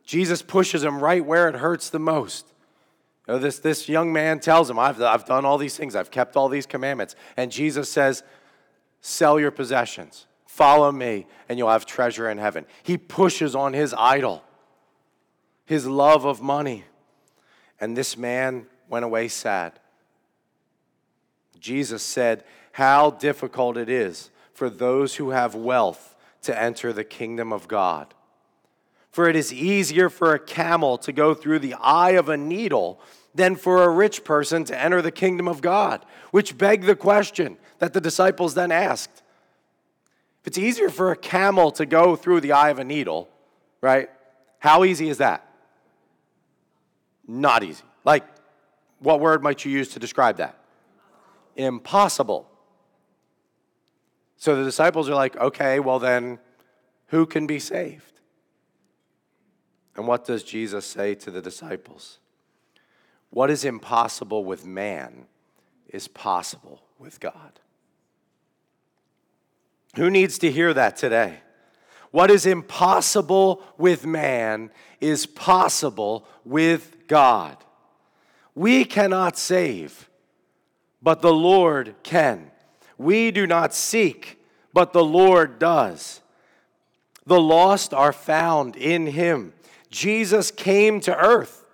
Jesus 0.04 0.42
pushes 0.42 0.84
him 0.84 1.02
right 1.02 1.24
where 1.24 1.48
it 1.48 1.56
hurts 1.56 1.90
the 1.90 1.98
most. 1.98 2.46
You 3.26 3.34
know, 3.34 3.40
this, 3.40 3.58
this 3.58 3.88
young 3.88 4.12
man 4.12 4.38
tells 4.38 4.68
him, 4.68 4.78
I've, 4.78 5.00
I've 5.00 5.24
done 5.24 5.44
all 5.44 5.56
these 5.56 5.76
things, 5.76 5.96
I've 5.96 6.10
kept 6.10 6.36
all 6.36 6.48
these 6.48 6.66
commandments. 6.66 7.16
And 7.36 7.50
Jesus 7.50 7.88
says, 7.90 8.22
Sell 9.00 9.38
your 9.38 9.50
possessions, 9.50 10.26
follow 10.46 10.90
me, 10.90 11.26
and 11.48 11.58
you'll 11.58 11.70
have 11.70 11.86
treasure 11.86 12.30
in 12.30 12.38
heaven. 12.38 12.64
He 12.82 12.96
pushes 12.96 13.54
on 13.54 13.72
his 13.72 13.94
idol, 13.96 14.42
his 15.66 15.86
love 15.86 16.24
of 16.24 16.40
money. 16.40 16.84
And 17.80 17.96
this 17.96 18.16
man 18.16 18.66
went 18.88 19.04
away 19.04 19.28
sad. 19.28 19.78
Jesus 21.58 22.02
said, 22.02 22.44
How 22.72 23.10
difficult 23.10 23.76
it 23.76 23.88
is 23.88 24.30
for 24.52 24.70
those 24.70 25.16
who 25.16 25.30
have 25.30 25.54
wealth 25.54 26.14
to 26.42 26.58
enter 26.58 26.92
the 26.92 27.04
kingdom 27.04 27.52
of 27.52 27.68
God. 27.68 28.14
For 29.14 29.28
it 29.28 29.36
is 29.36 29.52
easier 29.52 30.08
for 30.08 30.34
a 30.34 30.40
camel 30.40 30.98
to 30.98 31.12
go 31.12 31.34
through 31.34 31.60
the 31.60 31.74
eye 31.74 32.14
of 32.14 32.28
a 32.28 32.36
needle 32.36 33.00
than 33.32 33.54
for 33.54 33.84
a 33.84 33.88
rich 33.88 34.24
person 34.24 34.64
to 34.64 34.76
enter 34.76 35.00
the 35.00 35.12
kingdom 35.12 35.46
of 35.46 35.62
God, 35.62 36.04
which 36.32 36.58
begged 36.58 36.82
the 36.82 36.96
question 36.96 37.56
that 37.78 37.92
the 37.92 38.00
disciples 38.00 38.54
then 38.54 38.72
asked. 38.72 39.22
If 40.40 40.48
it's 40.48 40.58
easier 40.58 40.88
for 40.88 41.12
a 41.12 41.16
camel 41.16 41.70
to 41.70 41.86
go 41.86 42.16
through 42.16 42.40
the 42.40 42.50
eye 42.50 42.70
of 42.70 42.80
a 42.80 42.84
needle, 42.84 43.28
right? 43.80 44.10
How 44.58 44.82
easy 44.82 45.08
is 45.08 45.18
that? 45.18 45.48
Not 47.28 47.62
easy. 47.62 47.84
Like, 48.04 48.24
what 48.98 49.20
word 49.20 49.44
might 49.44 49.64
you 49.64 49.70
use 49.70 49.90
to 49.90 50.00
describe 50.00 50.38
that? 50.38 50.58
Impossible. 51.54 52.50
So 54.38 54.56
the 54.56 54.64
disciples 54.64 55.08
are 55.08 55.14
like, 55.14 55.36
okay, 55.36 55.78
well 55.78 56.00
then, 56.00 56.40
who 57.06 57.26
can 57.26 57.46
be 57.46 57.60
saved? 57.60 58.13
And 59.96 60.06
what 60.06 60.24
does 60.24 60.42
Jesus 60.42 60.86
say 60.86 61.14
to 61.16 61.30
the 61.30 61.42
disciples? 61.42 62.18
What 63.30 63.50
is 63.50 63.64
impossible 63.64 64.44
with 64.44 64.64
man 64.64 65.26
is 65.88 66.08
possible 66.08 66.82
with 66.98 67.20
God. 67.20 67.60
Who 69.96 70.10
needs 70.10 70.38
to 70.38 70.50
hear 70.50 70.74
that 70.74 70.96
today? 70.96 71.38
What 72.10 72.30
is 72.30 72.46
impossible 72.46 73.62
with 73.76 74.06
man 74.06 74.70
is 75.00 75.26
possible 75.26 76.26
with 76.44 77.06
God. 77.08 77.56
We 78.54 78.84
cannot 78.84 79.36
save, 79.36 80.08
but 81.02 81.22
the 81.22 81.32
Lord 81.32 81.94
can. 82.02 82.50
We 82.98 83.30
do 83.30 83.46
not 83.46 83.74
seek, 83.74 84.40
but 84.72 84.92
the 84.92 85.04
Lord 85.04 85.58
does. 85.58 86.20
The 87.26 87.40
lost 87.40 87.92
are 87.92 88.12
found 88.12 88.76
in 88.76 89.06
Him. 89.06 89.52
Jesus 89.94 90.50
came 90.50 90.98
to 91.02 91.16
earth. 91.16 91.64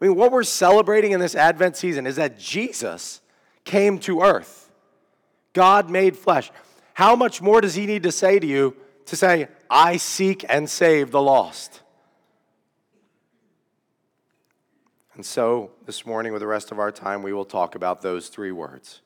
I 0.00 0.04
mean, 0.04 0.16
what 0.16 0.32
we're 0.32 0.42
celebrating 0.42 1.12
in 1.12 1.20
this 1.20 1.36
Advent 1.36 1.76
season 1.76 2.08
is 2.08 2.16
that 2.16 2.36
Jesus 2.36 3.20
came 3.62 4.00
to 4.00 4.20
earth. 4.20 4.68
God 5.52 5.88
made 5.88 6.16
flesh. 6.16 6.50
How 6.94 7.14
much 7.14 7.40
more 7.40 7.60
does 7.60 7.76
He 7.76 7.86
need 7.86 8.02
to 8.02 8.10
say 8.10 8.40
to 8.40 8.46
you 8.46 8.76
to 9.06 9.14
say, 9.14 9.46
I 9.70 9.96
seek 9.96 10.44
and 10.48 10.68
save 10.68 11.12
the 11.12 11.22
lost? 11.22 11.82
And 15.14 15.24
so, 15.24 15.70
this 15.86 16.04
morning, 16.04 16.32
with 16.32 16.40
the 16.40 16.48
rest 16.48 16.72
of 16.72 16.80
our 16.80 16.90
time, 16.90 17.22
we 17.22 17.32
will 17.32 17.44
talk 17.44 17.76
about 17.76 18.02
those 18.02 18.28
three 18.28 18.52
words. 18.52 19.02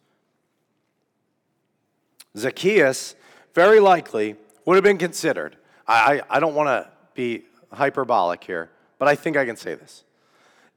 Zacchaeus, 2.38 3.17
very 3.55 3.81
likely, 3.81 4.37
would 4.64 4.76
have 4.76 4.85
been 4.85 4.97
considered. 4.97 5.57
I, 5.87 6.21
I, 6.31 6.37
I 6.37 6.41
don't 6.41 6.55
want 6.55 6.69
to 6.69 6.91
be 7.14 7.45
hyperbolic 7.73 8.45
here, 8.45 8.71
but 8.99 9.09
I 9.09 9.14
think 9.14 9.37
I 9.37 9.45
can 9.45 9.57
say 9.57 9.75
this. 9.75 10.05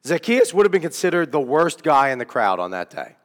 Zacchaeus 0.06 0.54
would 0.54 0.66
have 0.66 0.72
been 0.72 0.82
considered 0.82 1.32
the 1.32 1.40
worst 1.40 1.84
guy 1.84 2.10
in 2.10 2.20
the 2.20 2.26
crowd 2.26 2.60
on 2.60 2.72
that 2.72 2.90
day. 2.90 3.16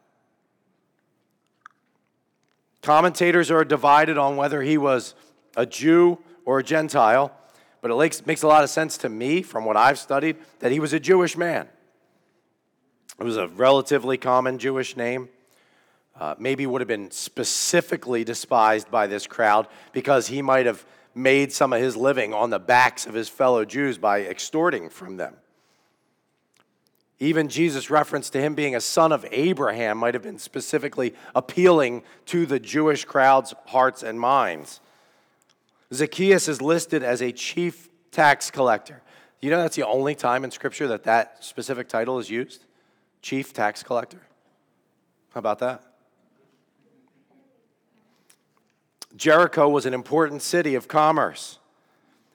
Commentators 2.83 3.51
are 3.51 3.65
divided 3.65 4.17
on 4.17 4.37
whether 4.37 4.63
he 4.63 4.79
was 4.79 5.15
a 5.57 5.67
Jew 5.67 6.19
or 6.47 6.61
a 6.61 6.63
Gentile, 6.63 7.33
but 7.83 7.91
it 7.91 8.27
makes 8.27 8.43
a 8.43 8.47
lot 8.47 8.65
of 8.65 8.71
sense 8.71 8.97
to 8.99 9.09
me 9.09 9.43
from 9.43 9.65
what 9.65 9.77
I've 9.77 9.99
studied 9.99 10.37
that 10.61 10.73
he 10.73 10.81
was 10.81 10.93
a 10.93 11.01
Jewish 11.01 11.37
man. 11.37 11.69
It 13.19 13.25
was 13.25 13.37
a 13.37 13.49
relatively 13.49 14.17
common 14.17 14.59
Jewish 14.59 14.97
name. 14.97 15.29
Uh, 16.19 16.35
maybe 16.39 16.67
would 16.67 16.81
have 16.81 16.89
been 16.89 17.11
specifically 17.11 18.25
despised 18.25 18.91
by 18.91 19.07
this 19.07 19.27
crowd 19.27 19.67
because 19.93 20.29
he 20.29 20.43
might 20.43 20.67
have 20.67 20.85
made 21.15 21.53
some 21.53 21.73
of 21.73 21.81
his 21.81 21.97
living 21.97 22.33
on 22.33 22.51
the 22.51 22.59
backs 22.59 23.07
of 23.07 23.15
his 23.15 23.29
fellow 23.29 23.65
Jews 23.65 23.99
by 23.99 24.23
extorting 24.23 24.89
from 24.89 25.17
them. 25.17 25.37
Even 27.19 27.49
Jesus' 27.49 27.91
reference 27.91 28.31
to 28.31 28.41
him 28.41 28.55
being 28.55 28.75
a 28.75 28.81
son 28.81 29.13
of 29.13 29.27
Abraham 29.31 29.99
might 29.99 30.15
have 30.15 30.23
been 30.23 30.39
specifically 30.39 31.15
appealing 31.35 32.03
to 32.27 32.47
the 32.47 32.59
Jewish 32.59 33.05
crowd's 33.05 33.55
hearts 33.67 34.03
and 34.03 34.19
minds. 34.19 34.81
Zacchaeus 35.93 36.49
is 36.49 36.63
listed 36.63 37.03
as 37.03 37.21
a 37.21 37.31
chief 37.33 37.91
tax 38.11 38.51
collector. 38.51 39.03
You 39.43 39.51
know 39.51 39.59
that's 39.59 39.77
the 39.77 39.87
only 39.87 40.15
time 40.15 40.45
in 40.45 40.51
Scripture 40.51 40.89
that 40.89 41.05
that 41.05 41.45
specific 41.45 41.89
title 41.89 42.19
is 42.19 42.31
used? 42.31 42.65
Chief 43.21 43.53
tax 43.53 43.83
collector. 43.83 44.23
How 45.35 45.39
about 45.39 45.59
that? 45.59 45.90
Jericho 49.17 49.69
was 49.69 49.87
an 49.87 49.95
important 49.95 50.43
city 50.43 50.75
of 50.75 50.89
commerce, 50.89 51.59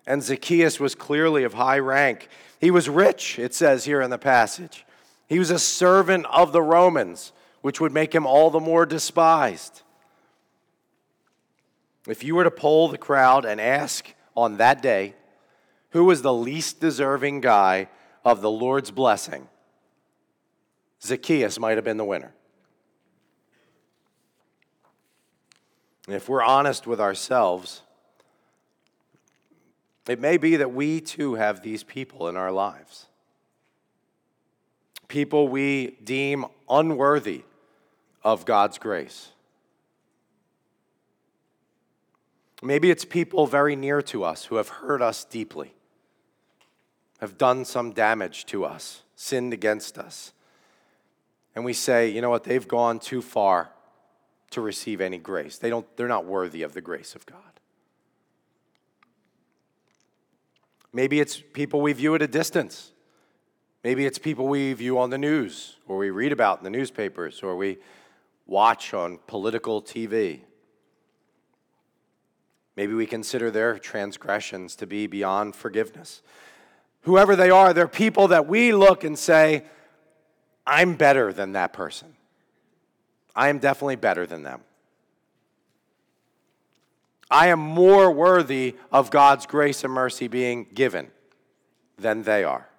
and 0.06 0.22
Zacchaeus 0.22 0.80
was 0.80 0.96
clearly 0.96 1.44
of 1.44 1.54
high 1.54 1.80
rank. 1.80 2.28
He 2.60 2.72
was 2.72 2.90
rich, 2.90 3.40
it 3.40 3.54
says 3.54 3.86
here 3.86 4.02
in 4.02 4.10
the 4.10 4.18
passage. 4.18 4.86
He 5.28 5.40
was 5.40 5.50
a 5.50 5.60
servant 5.60 6.26
of 6.28 6.52
the 6.52 6.62
Romans, 6.62 7.32
which 7.62 7.82
would 7.82 7.92
make 7.92 8.14
him 8.14 8.28
all 8.28 8.50
the 8.50 8.60
more 8.60 8.86
despised. 8.86 9.82
If 12.08 12.24
you 12.24 12.36
were 12.36 12.44
to 12.44 12.52
poll 12.52 12.88
the 12.88 12.98
crowd 12.98 13.46
and 13.46 13.60
ask 13.60 14.14
on 14.36 14.58
that 14.58 14.82
day 14.82 15.16
who 15.90 16.06
was 16.06 16.22
the 16.22 16.34
least 16.34 16.80
deserving 16.80 17.42
guy 17.42 17.90
of 18.24 18.42
the 18.42 18.52
Lord's 18.52 18.92
blessing, 18.92 19.48
Zacchaeus 21.02 21.58
might 21.58 21.78
have 21.78 21.86
been 21.86 21.98
the 21.98 22.06
winner. 22.06 22.34
And 26.08 26.16
if 26.16 26.30
we're 26.30 26.44
honest 26.44 26.86
with 26.86 27.02
ourselves, 27.02 27.82
it 30.08 30.20
may 30.20 30.38
be 30.38 30.58
that 30.58 30.72
we 30.72 31.02
too 31.02 31.36
have 31.36 31.62
these 31.62 31.84
people 31.84 32.28
in 32.28 32.38
our 32.38 32.52
lives. 32.52 33.08
People 35.08 35.48
we 35.48 35.98
deem 36.04 36.46
unworthy 36.70 37.44
of 38.24 38.46
God's 38.46 38.78
grace. 38.78 39.30
Maybe 42.62 42.90
it's 42.90 43.06
people 43.06 43.46
very 43.48 43.76
near 43.76 44.02
to 44.04 44.24
us 44.24 44.46
who 44.46 44.56
have 44.56 44.70
hurt 44.70 45.02
us 45.02 45.26
deeply, 45.26 45.74
have 47.20 47.38
done 47.38 47.66
some 47.66 47.92
damage 47.92 48.46
to 48.48 48.66
us, 48.66 49.04
sinned 49.16 49.54
against 49.54 49.98
us. 49.98 50.34
And 51.56 51.64
we 51.64 51.74
say, 51.74 52.10
you 52.10 52.22
know 52.22 52.30
what, 52.30 52.44
they've 52.44 52.68
gone 52.68 53.00
too 53.00 53.22
far 53.22 53.72
to 54.56 54.62
receive 54.62 55.00
any 55.00 55.18
grace. 55.18 55.58
They 55.58 55.70
don't, 55.70 55.86
they're 55.96 56.08
not 56.08 56.26
worthy 56.26 56.64
of 56.64 56.74
the 56.74 56.82
grace 56.82 57.16
of 57.16 57.26
God. 57.26 57.40
Maybe 60.92 61.20
it's 61.20 61.42
people 61.54 61.82
we 61.82 61.94
view 61.94 62.16
at 62.16 62.22
a 62.22 62.28
distance. 62.28 62.92
Maybe 63.84 64.06
it's 64.06 64.18
people 64.18 64.48
we 64.48 64.74
view 64.74 64.98
on 64.98 65.12
the 65.12 65.18
news, 65.18 65.76
or 65.88 65.98
we 65.98 66.10
read 66.10 66.32
about 66.32 66.58
in 66.58 66.64
the 66.64 66.70
newspapers, 66.70 67.44
or 67.44 67.56
we 67.56 67.78
watch 68.48 68.94
on 68.94 69.20
political 69.28 69.82
TV. 69.82 70.40
Maybe 72.76 72.94
we 72.94 73.06
consider 73.06 73.52
their 73.52 73.78
transgressions 73.78 74.76
to 74.78 74.88
be 74.88 75.06
beyond 75.06 75.56
forgiveness. 75.56 76.22
Whoever 77.02 77.36
they 77.36 77.50
are, 77.50 77.74
they're 77.74 77.88
people 77.88 78.30
that 78.30 78.48
we 78.48 78.74
look 78.74 79.04
and 79.04 79.20
say, 79.20 79.66
I'm 80.66 80.96
better 80.96 81.32
than 81.32 81.52
that 81.52 81.74
person. 81.74 82.15
I 83.36 83.50
am 83.50 83.60
definitely 83.60 83.98
better 83.98 84.26
than 84.26 84.44
them. 84.44 84.62
I 87.30 87.48
am 87.48 87.60
more 87.60 88.12
worthy 88.12 88.76
of 88.92 89.12
God's 89.12 89.46
grace 89.46 89.84
and 89.84 89.92
mercy 89.92 90.28
being 90.28 90.68
given 90.74 91.12
than 91.98 92.24
they 92.24 92.44
are. 92.44 92.70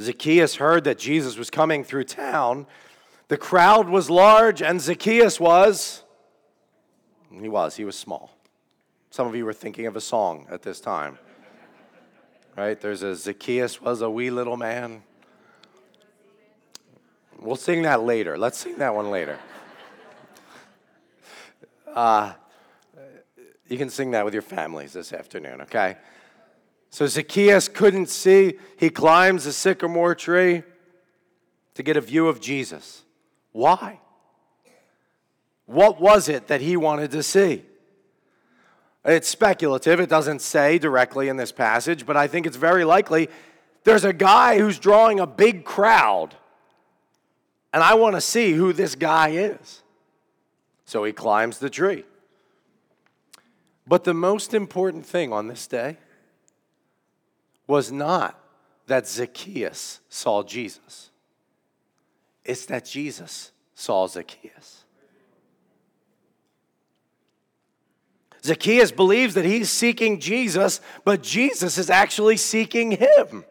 Zacchaeus 0.00 0.56
heard 0.56 0.84
that 0.84 0.98
Jesus 0.98 1.36
was 1.36 1.50
coming 1.50 1.84
through 1.84 2.04
town. 2.04 2.66
The 3.28 3.36
crowd 3.36 3.88
was 3.88 4.10
large, 4.10 4.60
and 4.60 4.80
Zacchaeus 4.80 5.38
was. 5.38 6.02
He 7.30 7.48
was, 7.48 7.76
he 7.76 7.84
was 7.84 7.96
small. 7.96 8.36
Some 9.10 9.26
of 9.26 9.36
you 9.36 9.44
were 9.44 9.52
thinking 9.52 9.86
of 9.86 9.96
a 9.96 10.00
song 10.00 10.46
at 10.50 10.62
this 10.62 10.80
time. 10.80 11.18
Right? 12.56 12.78
There's 12.80 13.02
a 13.02 13.14
Zacchaeus 13.14 13.80
was 13.80 14.02
a 14.02 14.10
wee 14.10 14.30
little 14.30 14.56
man. 14.56 15.02
We'll 17.42 17.56
sing 17.56 17.82
that 17.82 18.02
later. 18.02 18.38
Let's 18.38 18.58
sing 18.58 18.78
that 18.78 18.94
one 18.94 19.10
later. 19.10 19.38
Uh, 21.86 22.32
you 23.68 23.76
can 23.76 23.90
sing 23.90 24.12
that 24.12 24.24
with 24.24 24.32
your 24.32 24.42
families 24.42 24.92
this 24.92 25.12
afternoon, 25.12 25.62
okay? 25.62 25.96
So 26.90 27.06
Zacchaeus 27.06 27.68
couldn't 27.68 28.08
see. 28.08 28.58
He 28.78 28.90
climbs 28.90 29.44
the 29.44 29.52
sycamore 29.52 30.14
tree 30.14 30.62
to 31.74 31.82
get 31.82 31.96
a 31.96 32.00
view 32.00 32.28
of 32.28 32.40
Jesus. 32.40 33.02
Why? 33.52 33.98
What 35.66 36.00
was 36.00 36.28
it 36.28 36.48
that 36.48 36.60
he 36.60 36.76
wanted 36.76 37.10
to 37.12 37.22
see? 37.22 37.64
It's 39.04 39.28
speculative. 39.28 40.00
It 40.00 40.08
doesn't 40.08 40.42
say 40.42 40.78
directly 40.78 41.28
in 41.28 41.36
this 41.36 41.50
passage, 41.50 42.06
but 42.06 42.16
I 42.16 42.28
think 42.28 42.46
it's 42.46 42.56
very 42.56 42.84
likely 42.84 43.28
there's 43.84 44.04
a 44.04 44.12
guy 44.12 44.58
who's 44.58 44.78
drawing 44.78 45.18
a 45.18 45.26
big 45.26 45.64
crowd, 45.64 46.36
and 47.72 47.82
I 47.82 47.94
want 47.94 48.14
to 48.16 48.20
see 48.20 48.52
who 48.52 48.72
this 48.72 48.94
guy 48.94 49.30
is. 49.30 49.82
So 50.84 51.04
he 51.04 51.12
climbs 51.12 51.58
the 51.58 51.70
tree. 51.70 52.04
But 53.86 54.04
the 54.04 54.14
most 54.14 54.54
important 54.54 55.06
thing 55.06 55.32
on 55.32 55.48
this 55.48 55.66
day 55.66 55.96
was 57.66 57.90
not 57.90 58.38
that 58.86 59.08
Zacchaeus 59.08 60.00
saw 60.08 60.42
Jesus, 60.42 61.10
it's 62.44 62.66
that 62.66 62.84
Jesus 62.84 63.52
saw 63.74 64.06
Zacchaeus. 64.06 64.84
Zacchaeus 68.44 68.90
believes 68.90 69.34
that 69.34 69.44
he's 69.44 69.70
seeking 69.70 70.18
Jesus, 70.18 70.80
but 71.04 71.22
Jesus 71.22 71.78
is 71.78 71.88
actually 71.88 72.36
seeking 72.36 72.90
him. 72.90 73.44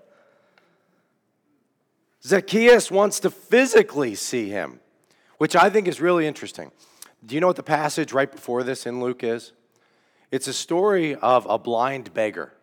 Zacchaeus 2.23 2.91
wants 2.91 3.19
to 3.21 3.29
physically 3.29 4.15
see 4.15 4.49
him, 4.49 4.79
which 5.37 5.55
I 5.55 5.69
think 5.69 5.87
is 5.87 5.99
really 5.99 6.27
interesting. 6.27 6.71
Do 7.25 7.35
you 7.35 7.41
know 7.41 7.47
what 7.47 7.55
the 7.55 7.63
passage 7.63 8.13
right 8.13 8.31
before 8.31 8.63
this 8.63 8.85
in 8.85 9.01
Luke 9.01 9.23
is? 9.23 9.53
It's 10.31 10.47
a 10.47 10.53
story 10.53 11.15
of 11.15 11.45
a 11.49 11.57
blind 11.57 12.13
beggar. 12.13 12.53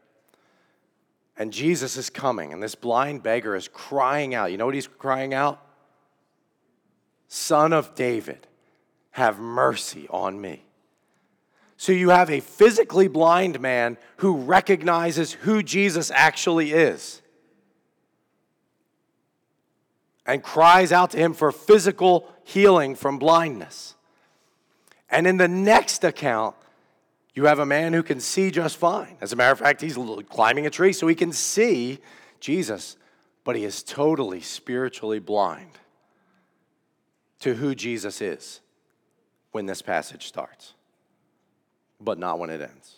And 1.36 1.52
Jesus 1.52 1.96
is 1.96 2.10
coming, 2.10 2.52
and 2.52 2.62
this 2.62 2.74
blind 2.74 3.22
beggar 3.22 3.54
is 3.54 3.68
crying 3.68 4.34
out. 4.34 4.50
You 4.50 4.58
know 4.58 4.66
what 4.66 4.74
he's 4.74 4.88
crying 4.88 5.34
out? 5.34 5.64
Son 7.28 7.72
of 7.72 7.94
David, 7.94 8.46
have 9.12 9.38
mercy 9.38 10.06
on 10.10 10.40
me. 10.40 10.64
So 11.76 11.92
you 11.92 12.10
have 12.10 12.30
a 12.30 12.40
physically 12.40 13.06
blind 13.06 13.60
man 13.60 13.98
who 14.16 14.36
recognizes 14.36 15.32
who 15.32 15.62
Jesus 15.62 16.10
actually 16.12 16.72
is 16.72 17.22
and 20.28 20.42
cries 20.42 20.92
out 20.92 21.10
to 21.12 21.16
him 21.16 21.32
for 21.32 21.50
physical 21.50 22.30
healing 22.44 22.94
from 22.94 23.18
blindness. 23.18 23.96
And 25.10 25.26
in 25.26 25.38
the 25.38 25.48
next 25.48 26.04
account, 26.04 26.54
you 27.34 27.46
have 27.46 27.58
a 27.58 27.66
man 27.66 27.94
who 27.94 28.02
can 28.02 28.20
see 28.20 28.50
just 28.50 28.76
fine. 28.76 29.16
As 29.22 29.32
a 29.32 29.36
matter 29.36 29.52
of 29.52 29.58
fact, 29.58 29.80
he's 29.80 29.98
climbing 30.28 30.66
a 30.66 30.70
tree 30.70 30.92
so 30.92 31.06
he 31.06 31.14
can 31.14 31.32
see 31.32 31.98
Jesus, 32.40 32.98
but 33.42 33.56
he 33.56 33.64
is 33.64 33.82
totally 33.82 34.42
spiritually 34.42 35.18
blind 35.18 35.78
to 37.40 37.54
who 37.54 37.74
Jesus 37.74 38.20
is 38.20 38.60
when 39.52 39.64
this 39.64 39.80
passage 39.80 40.26
starts, 40.26 40.74
but 42.00 42.18
not 42.18 42.38
when 42.38 42.50
it 42.50 42.60
ends. 42.60 42.97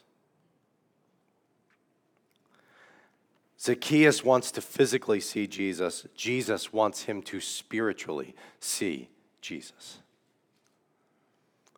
Zacchaeus 3.62 4.24
wants 4.24 4.50
to 4.52 4.62
physically 4.62 5.20
see 5.20 5.46
Jesus, 5.46 6.06
Jesus 6.14 6.72
wants 6.72 7.02
him 7.02 7.20
to 7.22 7.40
spiritually 7.40 8.34
see 8.58 9.10
Jesus. 9.42 9.98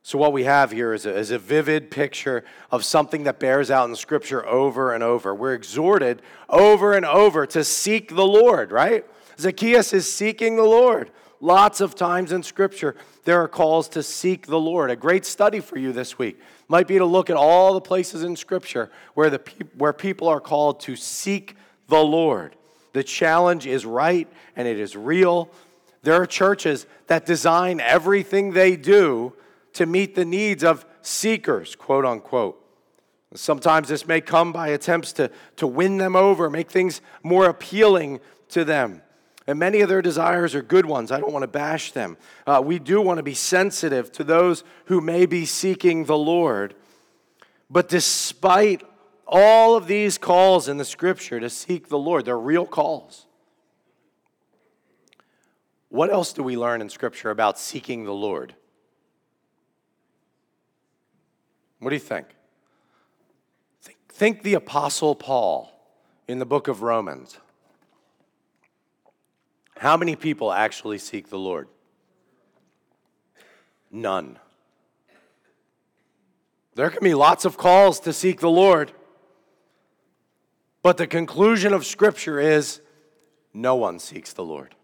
So, 0.04 0.16
what 0.16 0.32
we 0.32 0.44
have 0.44 0.70
here 0.70 0.92
is 0.92 1.06
a, 1.06 1.16
is 1.16 1.30
a, 1.32 1.38
vivid 1.38 1.90
picture 1.90 2.44
of 2.70 2.84
something 2.84 3.24
that 3.24 3.40
bears 3.40 3.70
out 3.70 3.88
in 3.88 3.96
Scripture 3.96 4.46
over 4.46 4.92
and 4.92 5.02
over. 5.02 5.34
We're 5.34 5.54
exhorted 5.54 6.22
over 6.48 6.92
and 6.94 7.04
over 7.04 7.46
to 7.46 7.64
seek 7.64 8.14
the 8.14 8.26
Lord, 8.26 8.70
right? 8.70 9.04
Zacchaeus 9.38 9.92
is 9.92 10.12
seeking 10.12 10.56
the 10.56 10.64
Lord. 10.64 11.10
Lots 11.40 11.80
of 11.80 11.96
times 11.96 12.30
in 12.30 12.44
Scripture, 12.44 12.94
there 13.24 13.40
are 13.42 13.48
calls 13.48 13.88
to 13.90 14.02
seek 14.04 14.46
the 14.46 14.60
Lord. 14.60 14.90
A 14.90 14.96
great 14.96 15.24
study 15.24 15.58
for 15.58 15.78
you 15.78 15.92
this 15.92 16.16
week 16.16 16.38
might 16.68 16.86
be 16.86 16.98
to 16.98 17.04
look 17.04 17.28
at 17.28 17.36
all 17.36 17.74
the 17.74 17.80
places 17.80 18.22
in 18.22 18.36
Scripture 18.36 18.90
where, 19.14 19.30
the 19.30 19.40
pe- 19.40 19.66
where 19.76 19.92
people 19.92 20.28
are 20.28 20.40
called 20.40 20.78
to 20.80 20.94
seek 20.94 21.56
the 21.88 22.02
Lord. 22.02 22.56
The 22.92 23.04
challenge 23.04 23.66
is 23.66 23.86
right 23.86 24.28
and 24.56 24.68
it 24.68 24.78
is 24.78 24.96
real. 24.96 25.50
There 26.02 26.20
are 26.20 26.26
churches 26.26 26.86
that 27.06 27.26
design 27.26 27.80
everything 27.80 28.52
they 28.52 28.76
do 28.76 29.34
to 29.74 29.86
meet 29.86 30.14
the 30.14 30.24
needs 30.24 30.64
of 30.64 30.84
seekers, 31.00 31.76
quote 31.76 32.04
unquote. 32.04 32.58
Sometimes 33.34 33.88
this 33.88 34.06
may 34.06 34.20
come 34.20 34.52
by 34.52 34.68
attempts 34.68 35.12
to, 35.14 35.30
to 35.56 35.66
win 35.66 35.96
them 35.96 36.14
over, 36.16 36.50
make 36.50 36.70
things 36.70 37.00
more 37.22 37.46
appealing 37.46 38.20
to 38.50 38.64
them. 38.64 39.00
And 39.46 39.58
many 39.58 39.80
of 39.80 39.88
their 39.88 40.02
desires 40.02 40.54
are 40.54 40.62
good 40.62 40.86
ones. 40.86 41.10
I 41.10 41.18
don't 41.18 41.32
want 41.32 41.42
to 41.42 41.48
bash 41.48 41.92
them. 41.92 42.16
Uh, 42.46 42.62
we 42.64 42.78
do 42.78 43.00
want 43.00 43.16
to 43.18 43.22
be 43.22 43.34
sensitive 43.34 44.12
to 44.12 44.24
those 44.24 44.62
who 44.84 45.00
may 45.00 45.26
be 45.26 45.46
seeking 45.46 46.04
the 46.04 46.16
Lord. 46.16 46.74
But 47.68 47.88
despite 47.88 48.82
all 49.32 49.74
of 49.74 49.86
these 49.86 50.18
calls 50.18 50.68
in 50.68 50.76
the 50.76 50.84
scripture 50.84 51.40
to 51.40 51.48
seek 51.48 51.88
the 51.88 51.98
Lord, 51.98 52.26
they're 52.26 52.38
real 52.38 52.66
calls. 52.66 53.26
What 55.88 56.12
else 56.12 56.34
do 56.34 56.42
we 56.42 56.56
learn 56.56 56.82
in 56.82 56.90
scripture 56.90 57.30
about 57.30 57.58
seeking 57.58 58.04
the 58.04 58.12
Lord? 58.12 58.54
What 61.78 61.90
do 61.90 61.96
you 61.96 62.00
think? 62.00 62.26
Think, 63.80 63.98
think 64.08 64.42
the 64.42 64.54
Apostle 64.54 65.14
Paul 65.14 65.72
in 66.28 66.38
the 66.38 66.46
book 66.46 66.68
of 66.68 66.82
Romans. 66.82 67.38
How 69.78 69.96
many 69.96 70.14
people 70.14 70.52
actually 70.52 70.98
seek 70.98 71.30
the 71.30 71.38
Lord? 71.38 71.68
None. 73.90 74.38
There 76.74 76.88
can 76.90 77.02
be 77.02 77.14
lots 77.14 77.44
of 77.44 77.56
calls 77.56 77.98
to 78.00 78.12
seek 78.12 78.40
the 78.40 78.50
Lord, 78.50 78.92
but 80.82 80.96
the 80.96 81.06
conclusion 81.06 81.72
of 81.72 81.86
Scripture 81.86 82.40
is 82.40 82.80
no 83.54 83.76
one 83.76 83.98
seeks 83.98 84.32
the 84.32 84.44
Lord. 84.44 84.74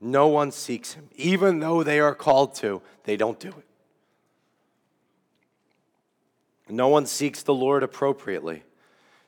No 0.00 0.26
one 0.26 0.50
seeks 0.50 0.94
him. 0.94 1.08
Even 1.14 1.60
though 1.60 1.82
they 1.84 2.00
are 2.00 2.14
called 2.14 2.56
to, 2.56 2.82
they 3.04 3.16
don't 3.16 3.38
do 3.38 3.48
it. 3.48 3.66
No 6.68 6.88
one 6.88 7.06
seeks 7.06 7.42
the 7.42 7.54
Lord 7.54 7.82
appropriately. 7.82 8.64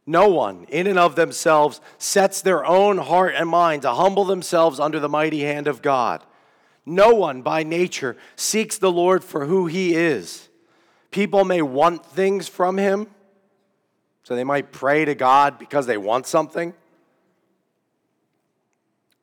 No 0.07 0.28
one, 0.28 0.64
in 0.68 0.87
and 0.87 0.98
of 0.98 1.16
themselves, 1.16 1.80
sets 1.96 2.42
their 2.42 2.64
own 2.64 2.98
heart 2.98 3.35
and 3.37 3.48
mind 3.48 3.83
to 3.83 3.92
humble 3.92 4.24
themselves 4.24 4.80
under 4.80 4.98
the 4.98 5.09
mighty 5.09 5.40
hand 5.40 5.66
of 5.66 5.80
God. 5.80 6.24
No 6.85 7.14
one, 7.14 7.40
by 7.42 7.62
nature, 7.62 8.16
seeks 8.37 8.76
the 8.76 8.92
Lord 8.92 9.24
for 9.24 9.46
who 9.46 9.66
he 9.66 9.94
is. 9.94 10.48
People 11.14 11.44
may 11.44 11.62
want 11.62 12.05
things 12.05 12.48
from 12.48 12.77
him, 12.77 13.07
so 14.24 14.35
they 14.35 14.42
might 14.42 14.72
pray 14.72 15.05
to 15.05 15.14
God 15.14 15.61
because 15.61 15.87
they 15.87 15.96
want 15.96 16.27
something. 16.27 16.74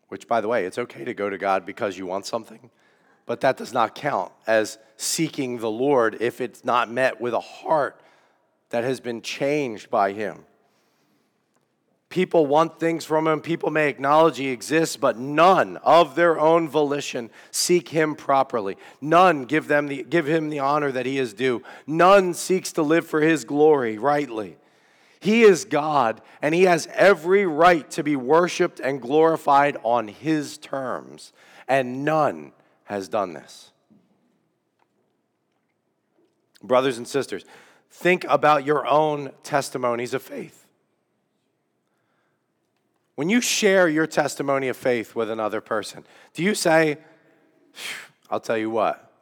Which, 0.08 0.26
by 0.26 0.40
the 0.40 0.48
way, 0.48 0.64
it's 0.64 0.78
okay 0.78 1.04
to 1.04 1.14
go 1.14 1.30
to 1.30 1.38
God 1.38 1.66
because 1.66 1.98
you 1.98 2.06
want 2.06 2.26
something, 2.26 2.70
but 3.26 3.42
that 3.42 3.58
does 3.58 3.74
not 3.74 3.94
count 3.94 4.32
as 4.48 4.78
seeking 4.96 5.58
the 5.58 5.70
Lord 5.70 6.16
if 6.22 6.40
it's 6.40 6.64
not 6.64 6.90
met 6.90 7.20
with 7.20 7.34
a 7.34 7.42
heart 7.42 8.00
that 8.70 8.86
has 8.86 9.02
been 9.02 9.22
changed 9.22 9.90
by 9.90 10.14
Him. 10.14 10.46
People 12.12 12.46
want 12.46 12.78
things 12.78 13.06
from 13.06 13.26
Him, 13.26 13.40
people 13.40 13.72
may 13.72 13.88
acknowledge 13.88 14.36
He 14.36 14.50
exists, 14.50 14.98
but 14.98 15.18
none 15.18 15.78
of 15.78 16.14
their 16.16 16.38
own 16.38 16.68
volition 16.68 17.30
seek 17.52 17.88
Him 17.88 18.16
properly. 18.16 18.78
None 19.00 19.46
give, 19.46 19.70
them 19.70 19.88
the, 19.88 20.04
give 20.04 20.28
Him 20.28 20.50
the 20.50 20.60
honor 20.60 20.92
that 20.92 21.06
He 21.06 21.18
is 21.18 21.34
due. 21.34 21.64
None 21.88 22.34
seeks 22.34 22.74
to 22.74 22.82
live 22.82 23.08
for 23.08 23.22
His 23.22 23.46
glory 23.46 23.98
rightly. 23.98 24.58
He 25.22 25.44
is 25.44 25.64
God, 25.64 26.22
and 26.42 26.54
He 26.54 26.64
has 26.64 26.86
every 26.94 27.46
right 27.46 27.90
to 27.92 28.04
be 28.04 28.18
worshiped 28.18 28.82
and 28.82 29.02
glorified 29.02 29.78
on 29.82 30.10
His 30.10 30.58
terms, 30.58 31.32
and 31.66 32.04
none 32.04 32.52
has 32.84 33.08
done 33.08 33.32
this. 33.32 33.72
Brothers 36.62 36.98
and 36.98 37.08
sisters, 37.08 37.46
think 37.90 38.26
about 38.28 38.66
your 38.66 38.86
own 38.86 39.32
testimonies 39.44 40.14
of 40.14 40.22
faith. 40.22 40.61
When 43.22 43.30
you 43.30 43.40
share 43.40 43.88
your 43.88 44.08
testimony 44.08 44.68
of 44.68 44.76
faith 44.76 45.16
with 45.16 45.30
another 45.30 45.62
person, 45.62 46.06
do 46.34 46.42
you 46.42 46.56
say, 46.56 46.98
I'll 48.32 48.40
tell 48.40 48.58
you 48.58 48.72
what, 48.72 49.14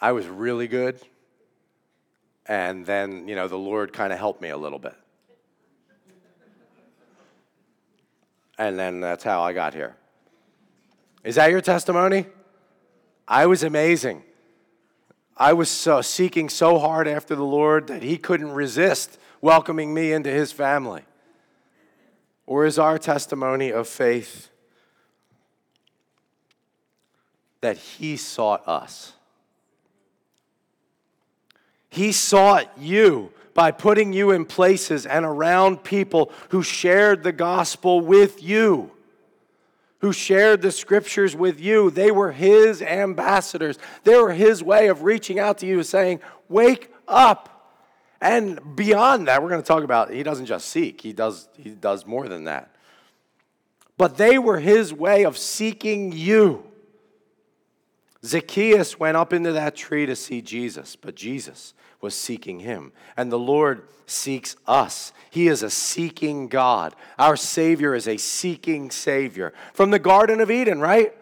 I 0.00 0.10
was 0.10 0.26
really 0.26 0.66
good, 0.66 0.98
and 2.46 2.84
then, 2.84 3.28
you 3.28 3.36
know, 3.36 3.46
the 3.46 3.56
Lord 3.56 3.92
kind 3.92 4.12
of 4.12 4.18
helped 4.18 4.42
me 4.42 4.48
a 4.48 4.56
little 4.56 4.80
bit? 4.80 4.96
And 8.58 8.76
then 8.76 8.98
that's 8.98 9.22
how 9.22 9.42
I 9.42 9.52
got 9.52 9.74
here. 9.74 9.94
Is 11.22 11.36
that 11.36 11.52
your 11.52 11.60
testimony? 11.60 12.26
I 13.28 13.46
was 13.46 13.62
amazing. 13.62 14.24
I 15.36 15.52
was 15.52 15.68
so, 15.68 16.02
seeking 16.02 16.48
so 16.48 16.80
hard 16.80 17.06
after 17.06 17.36
the 17.36 17.44
Lord 17.44 17.86
that 17.86 18.02
He 18.02 18.18
couldn't 18.18 18.50
resist 18.50 19.20
welcoming 19.40 19.94
me 19.94 20.12
into 20.12 20.30
His 20.30 20.50
family. 20.50 21.04
Or 22.50 22.64
is 22.64 22.80
our 22.80 22.98
testimony 22.98 23.70
of 23.70 23.86
faith 23.86 24.50
that 27.60 27.76
He 27.76 28.16
sought 28.16 28.66
us? 28.66 29.12
He 31.90 32.10
sought 32.10 32.68
you 32.76 33.32
by 33.54 33.70
putting 33.70 34.12
you 34.12 34.32
in 34.32 34.46
places 34.46 35.06
and 35.06 35.24
around 35.24 35.84
people 35.84 36.32
who 36.48 36.64
shared 36.64 37.22
the 37.22 37.30
gospel 37.30 38.00
with 38.00 38.42
you 38.42 38.90
who 40.00 40.12
shared 40.12 40.62
the 40.62 40.72
scriptures 40.72 41.36
with 41.36 41.60
you. 41.60 41.90
They 41.90 42.10
were 42.10 42.32
his 42.32 42.80
ambassadors. 42.80 43.78
They 44.04 44.16
were 44.16 44.32
his 44.32 44.62
way 44.62 44.88
of 44.88 45.02
reaching 45.02 45.38
out 45.38 45.58
to 45.58 45.66
you, 45.66 45.82
saying, 45.82 46.20
Wake 46.48 46.90
up. 47.06 47.59
And 48.20 48.76
beyond 48.76 49.28
that, 49.28 49.42
we're 49.42 49.48
going 49.48 49.62
to 49.62 49.66
talk 49.66 49.82
about 49.82 50.10
he 50.10 50.22
doesn't 50.22 50.46
just 50.46 50.68
seek, 50.68 51.00
he 51.00 51.12
does, 51.12 51.48
he 51.56 51.70
does 51.70 52.06
more 52.06 52.28
than 52.28 52.44
that. 52.44 52.74
But 53.96 54.16
they 54.16 54.38
were 54.38 54.58
his 54.58 54.92
way 54.92 55.24
of 55.24 55.36
seeking 55.36 56.12
you. 56.12 56.64
Zacchaeus 58.24 58.98
went 58.98 59.16
up 59.16 59.32
into 59.32 59.52
that 59.52 59.74
tree 59.74 60.04
to 60.06 60.14
see 60.14 60.42
Jesus, 60.42 60.96
but 60.96 61.14
Jesus 61.14 61.72
was 62.00 62.14
seeking 62.14 62.60
him. 62.60 62.92
And 63.16 63.30
the 63.30 63.38
Lord 63.38 63.86
seeks 64.06 64.56
us. 64.66 65.12
He 65.30 65.48
is 65.48 65.62
a 65.62 65.70
seeking 65.70 66.48
God. 66.48 66.94
Our 67.18 67.36
Savior 67.36 67.94
is 67.94 68.08
a 68.08 68.16
seeking 68.16 68.90
Savior. 68.90 69.54
From 69.72 69.90
the 69.90 69.98
Garden 69.98 70.40
of 70.40 70.50
Eden, 70.50 70.80
right? 70.80 71.14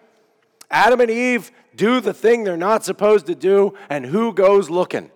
Adam 0.71 1.01
and 1.01 1.11
Eve 1.11 1.51
do 1.77 2.01
the 2.01 2.15
thing 2.15 2.45
they're 2.45 2.57
not 2.57 2.85
supposed 2.85 3.27
to 3.27 3.35
do, 3.35 3.75
and 3.89 4.07
who 4.07 4.33
goes 4.33 4.69
looking? 4.69 5.11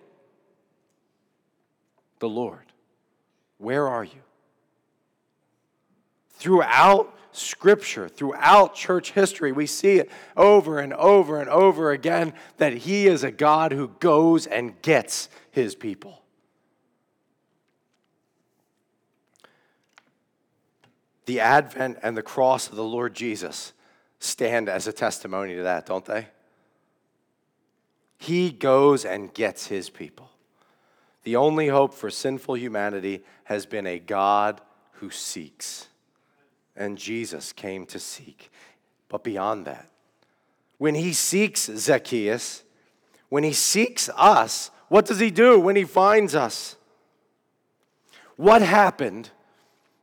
The 2.23 2.29
Lord. 2.29 2.71
Where 3.57 3.85
are 3.89 4.05
you? 4.05 4.21
Throughout 6.29 7.13
Scripture, 7.33 8.07
throughout 8.07 8.75
church 8.75 9.11
history, 9.11 9.51
we 9.51 9.65
see 9.65 9.97
it 9.97 10.09
over 10.37 10.79
and 10.79 10.93
over 10.93 11.41
and 11.41 11.49
over 11.49 11.91
again 11.91 12.31
that 12.59 12.71
He 12.71 13.07
is 13.07 13.25
a 13.25 13.31
God 13.31 13.73
who 13.73 13.89
goes 13.99 14.47
and 14.47 14.81
gets 14.81 15.27
His 15.51 15.75
people. 15.75 16.21
The 21.25 21.41
advent 21.41 21.97
and 22.03 22.15
the 22.15 22.23
cross 22.23 22.69
of 22.69 22.77
the 22.77 22.85
Lord 22.85 23.13
Jesus 23.13 23.73
stand 24.19 24.69
as 24.69 24.87
a 24.87 24.93
testimony 24.93 25.55
to 25.55 25.63
that, 25.63 25.85
don't 25.85 26.05
they? 26.05 26.27
He 28.17 28.49
goes 28.49 29.03
and 29.03 29.33
gets 29.33 29.67
His 29.67 29.89
people. 29.89 30.29
The 31.23 31.35
only 31.35 31.67
hope 31.67 31.93
for 31.93 32.09
sinful 32.09 32.57
humanity 32.57 33.23
has 33.45 33.65
been 33.65 33.87
a 33.87 33.99
God 33.99 34.61
who 34.93 35.09
seeks 35.09 35.87
and 36.75 36.97
Jesus 36.97 37.53
came 37.53 37.85
to 37.87 37.99
seek. 37.99 38.51
But 39.09 39.23
beyond 39.23 39.65
that, 39.65 39.89
when 40.77 40.95
he 40.95 41.13
seeks 41.13 41.65
Zacchaeus, 41.65 42.63
when 43.29 43.43
he 43.43 43.53
seeks 43.53 44.09
us, 44.15 44.71
what 44.89 45.05
does 45.05 45.19
he 45.19 45.31
do 45.31 45.59
when 45.59 45.75
he 45.75 45.83
finds 45.83 46.35
us? 46.35 46.75
What 48.35 48.61
happened 48.61 49.29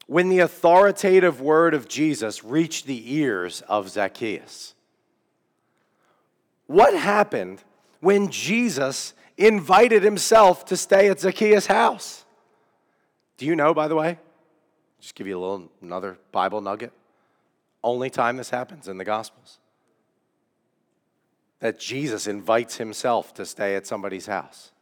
when 0.07 0.29
the 0.29 0.39
authoritative 0.41 1.41
word 1.41 1.75
of 1.75 1.89
Jesus 1.89 2.45
reached 2.45 2.87
the 2.87 3.13
ears 3.15 3.63
of 3.63 3.89
Zacchaeus? 3.91 4.75
What 6.67 6.95
happened 6.95 7.63
when 8.01 8.31
Jesus 8.31 9.13
invited 9.41 10.03
himself 10.03 10.65
to 10.67 10.77
stay 10.77 11.09
at 11.09 11.21
Zacchaeus' 11.21 11.67
house? 11.67 12.25
Do 13.39 13.47
you 13.47 13.57
know, 13.57 13.73
by 13.73 13.89
the 13.89 13.97
way? 13.97 14.19
Just 15.01 15.15
give 15.15 15.27
you 15.27 15.39
a 15.39 15.41
little 15.41 15.71
another 15.81 16.19
Bible 16.31 16.61
nugget. 16.61 16.93
Only 17.83 18.11
time 18.11 18.37
this 18.37 18.51
happens 18.51 18.87
in 18.87 18.99
the 18.99 19.05
Gospels. 19.05 19.59
That 21.61 21.79
Jesus 21.79 22.27
invites 22.27 22.77
himself 22.77 23.33
to 23.35 23.47
stay 23.47 23.77
at 23.77 23.87
somebody's 23.87 24.27
house. 24.27 24.73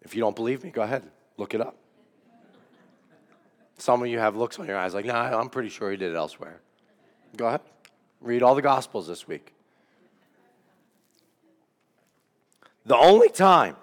If 0.00 0.14
you 0.14 0.22
don't 0.22 0.36
believe 0.36 0.64
me, 0.64 0.70
go 0.70 0.82
ahead, 0.82 1.02
look 1.36 1.52
it 1.52 1.60
up. 1.60 1.76
Some 3.76 4.02
of 4.02 4.08
you 4.08 4.18
have 4.18 4.34
looks 4.34 4.58
on 4.58 4.66
your 4.66 4.78
eyes 4.78 4.94
like, 4.94 5.04
nah, 5.04 5.38
I'm 5.38 5.50
pretty 5.50 5.68
sure 5.68 5.90
he 5.90 5.98
did 5.98 6.12
it 6.12 6.16
elsewhere. 6.16 6.60
Go 7.36 7.46
ahead, 7.46 7.60
read 8.22 8.42
all 8.42 8.54
the 8.54 8.62
Gospels 8.62 9.06
this 9.06 9.28
week. 9.28 9.52
The 12.88 12.96
only 12.96 13.28
time 13.28 13.76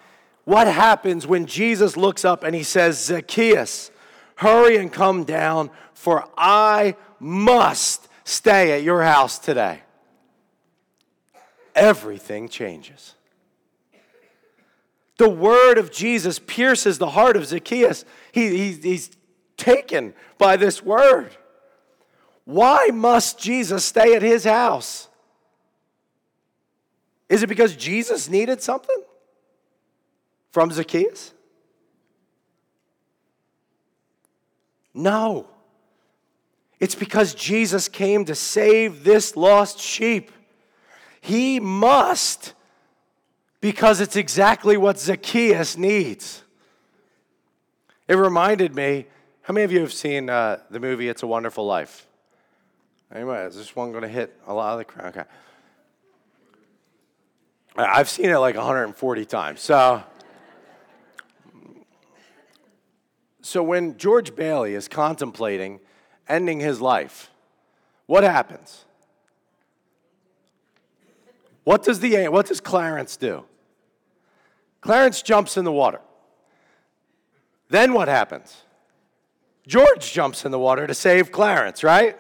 what 0.44 0.68
happens 0.68 1.26
when 1.26 1.46
Jesus 1.46 1.96
looks 1.96 2.26
up 2.26 2.44
and 2.44 2.56
he 2.56 2.64
says, 2.64 3.04
Zacchaeus, 3.06 3.92
hurry 4.36 4.78
and 4.78 4.92
come 4.92 5.24
down, 5.24 5.70
for 5.94 6.28
I 6.38 6.96
must 7.20 8.08
stay 8.24 8.72
at 8.72 8.84
your 8.84 9.04
house 9.04 9.40
today? 9.40 9.82
Everything 11.76 12.50
changes. 12.50 13.16
The 15.18 15.30
word 15.30 15.78
of 15.78 15.92
Jesus 15.92 16.40
pierces 16.40 16.98
the 16.98 17.12
heart 17.12 17.38
of 17.38 17.46
Zacchaeus. 17.46 18.06
He, 18.32 18.50
he, 18.50 18.72
he's 18.74 19.12
taken 19.56 20.14
by 20.38 20.58
this 20.58 20.84
word. 20.84 21.38
Why 22.44 22.88
must 22.94 23.40
Jesus 23.40 23.86
stay 23.86 24.16
at 24.16 24.22
his 24.22 24.44
house? 24.44 25.10
Is 27.30 27.44
it 27.44 27.48
because 27.48 27.76
Jesus 27.76 28.30
needed 28.30 28.62
something? 28.62 29.02
from 30.56 30.72
Zacchaeus? 30.72 31.34
No. 34.94 35.50
It's 36.80 36.96
because 36.96 37.36
Jesus 37.36 37.90
came 37.90 38.24
to 38.24 38.36
save 38.36 39.04
this 39.04 39.36
lost 39.36 39.82
sheep. 39.82 40.32
He 41.20 41.60
must, 41.60 42.54
because 43.60 44.00
it's 44.00 44.16
exactly 44.16 44.78
what 44.78 44.98
Zacchaeus 44.98 45.76
needs. 45.76 46.42
It 48.08 48.16
reminded 48.16 48.74
me 48.74 49.08
how 49.42 49.54
many 49.54 49.66
of 49.66 49.74
you 49.74 49.82
have 49.82 49.92
seen 49.92 50.30
uh, 50.30 50.60
the 50.72 50.80
movie 50.80 51.10
It's 51.10 51.22
a 51.22 51.28
Wonderful 51.28 51.66
Life? 51.66 52.08
Anyway, 53.14 53.44
is 53.44 53.58
this 53.58 53.76
one 53.76 53.92
going 53.92 54.04
to 54.04 54.08
hit 54.08 54.40
a 54.48 54.54
lot 54.54 54.72
of 54.72 54.78
the 54.78 54.86
crowd? 54.86 55.08
Okay. 55.08 55.30
I've 57.78 58.10
seen 58.10 58.30
it 58.30 58.38
like 58.38 58.56
140 58.56 59.26
times. 59.26 59.62
So. 59.62 60.04
So 63.42 63.62
when 63.62 63.98
George 63.98 64.36
Bailey 64.36 64.74
is 64.74 64.88
contemplating 64.88 65.80
ending 66.28 66.60
his 66.60 66.82
life, 66.82 67.30
what 68.08 68.24
happens? 68.24 68.86
What 71.64 71.84
does 71.84 72.00
the 72.00 72.28
what 72.30 72.48
does 72.48 72.60
Clarence 72.60 73.18
do? 73.18 73.44
Clarence 74.82 75.22
jumps 75.22 75.58
in 75.58 75.66
the 75.66 75.72
water. 75.72 76.00
Then 77.70 77.94
what 77.94 78.08
happens? 78.08 78.64
George 79.68 80.12
jumps 80.12 80.46
in 80.46 80.52
the 80.52 80.60
water 80.60 80.86
to 80.86 80.94
save 80.94 81.32
Clarence, 81.32 81.84
right? 81.84 82.20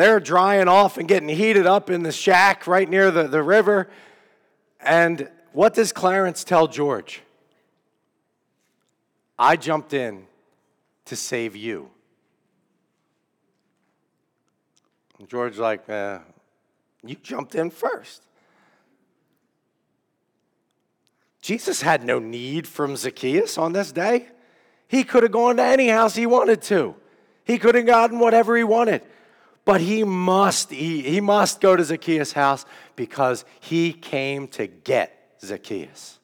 They're 0.00 0.18
drying 0.18 0.66
off 0.66 0.96
and 0.96 1.06
getting 1.06 1.28
heated 1.28 1.66
up 1.66 1.90
in 1.90 2.04
the 2.04 2.10
shack 2.10 2.66
right 2.66 2.88
near 2.88 3.10
the, 3.10 3.24
the 3.24 3.42
river. 3.42 3.90
And 4.80 5.28
what 5.52 5.74
does 5.74 5.92
Clarence 5.92 6.42
tell 6.42 6.68
George? 6.68 7.20
I 9.38 9.56
jumped 9.56 9.92
in 9.92 10.24
to 11.04 11.16
save 11.16 11.54
you. 11.54 11.90
And 15.18 15.28
George's 15.28 15.58
like, 15.58 15.86
uh, 15.90 16.20
You 17.04 17.16
jumped 17.16 17.54
in 17.54 17.68
first. 17.70 18.22
Jesus 21.42 21.82
had 21.82 22.04
no 22.06 22.18
need 22.18 22.66
from 22.66 22.96
Zacchaeus 22.96 23.58
on 23.58 23.74
this 23.74 23.92
day. 23.92 24.28
He 24.88 25.04
could 25.04 25.24
have 25.24 25.32
gone 25.32 25.58
to 25.58 25.62
any 25.62 25.88
house 25.88 26.14
he 26.16 26.24
wanted 26.24 26.62
to. 26.62 26.94
He 27.44 27.58
could 27.58 27.74
have 27.74 27.84
gotten 27.84 28.18
whatever 28.18 28.56
he 28.56 28.64
wanted. 28.64 29.02
But 29.64 29.80
he 29.80 30.04
must 30.04 30.70
he, 30.70 31.02
he 31.02 31.20
must 31.20 31.60
go 31.60 31.76
to 31.76 31.84
Zacchaeus' 31.84 32.32
house 32.32 32.64
because 32.96 33.44
he 33.60 33.92
came 33.92 34.48
to 34.48 34.66
get 34.66 35.34
Zacchaeus. 35.42 36.18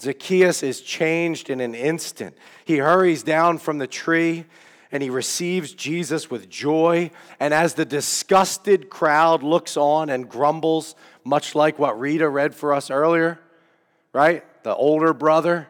Zacchaeus 0.00 0.62
is 0.62 0.80
changed 0.80 1.48
in 1.48 1.60
an 1.60 1.74
instant. 1.74 2.36
He 2.64 2.78
hurries 2.78 3.22
down 3.22 3.58
from 3.58 3.78
the 3.78 3.86
tree 3.86 4.46
and 4.90 5.02
he 5.02 5.10
receives 5.10 5.72
Jesus 5.72 6.30
with 6.30 6.50
joy. 6.50 7.10
And 7.40 7.54
as 7.54 7.74
the 7.74 7.84
disgusted 7.84 8.90
crowd 8.90 9.42
looks 9.42 9.76
on 9.76 10.10
and 10.10 10.28
grumbles, 10.28 10.94
much 11.24 11.54
like 11.54 11.78
what 11.78 11.98
Rita 11.98 12.28
read 12.28 12.54
for 12.54 12.74
us 12.74 12.90
earlier, 12.90 13.40
right? 14.12 14.44
The 14.64 14.74
older 14.74 15.14
brother. 15.14 15.68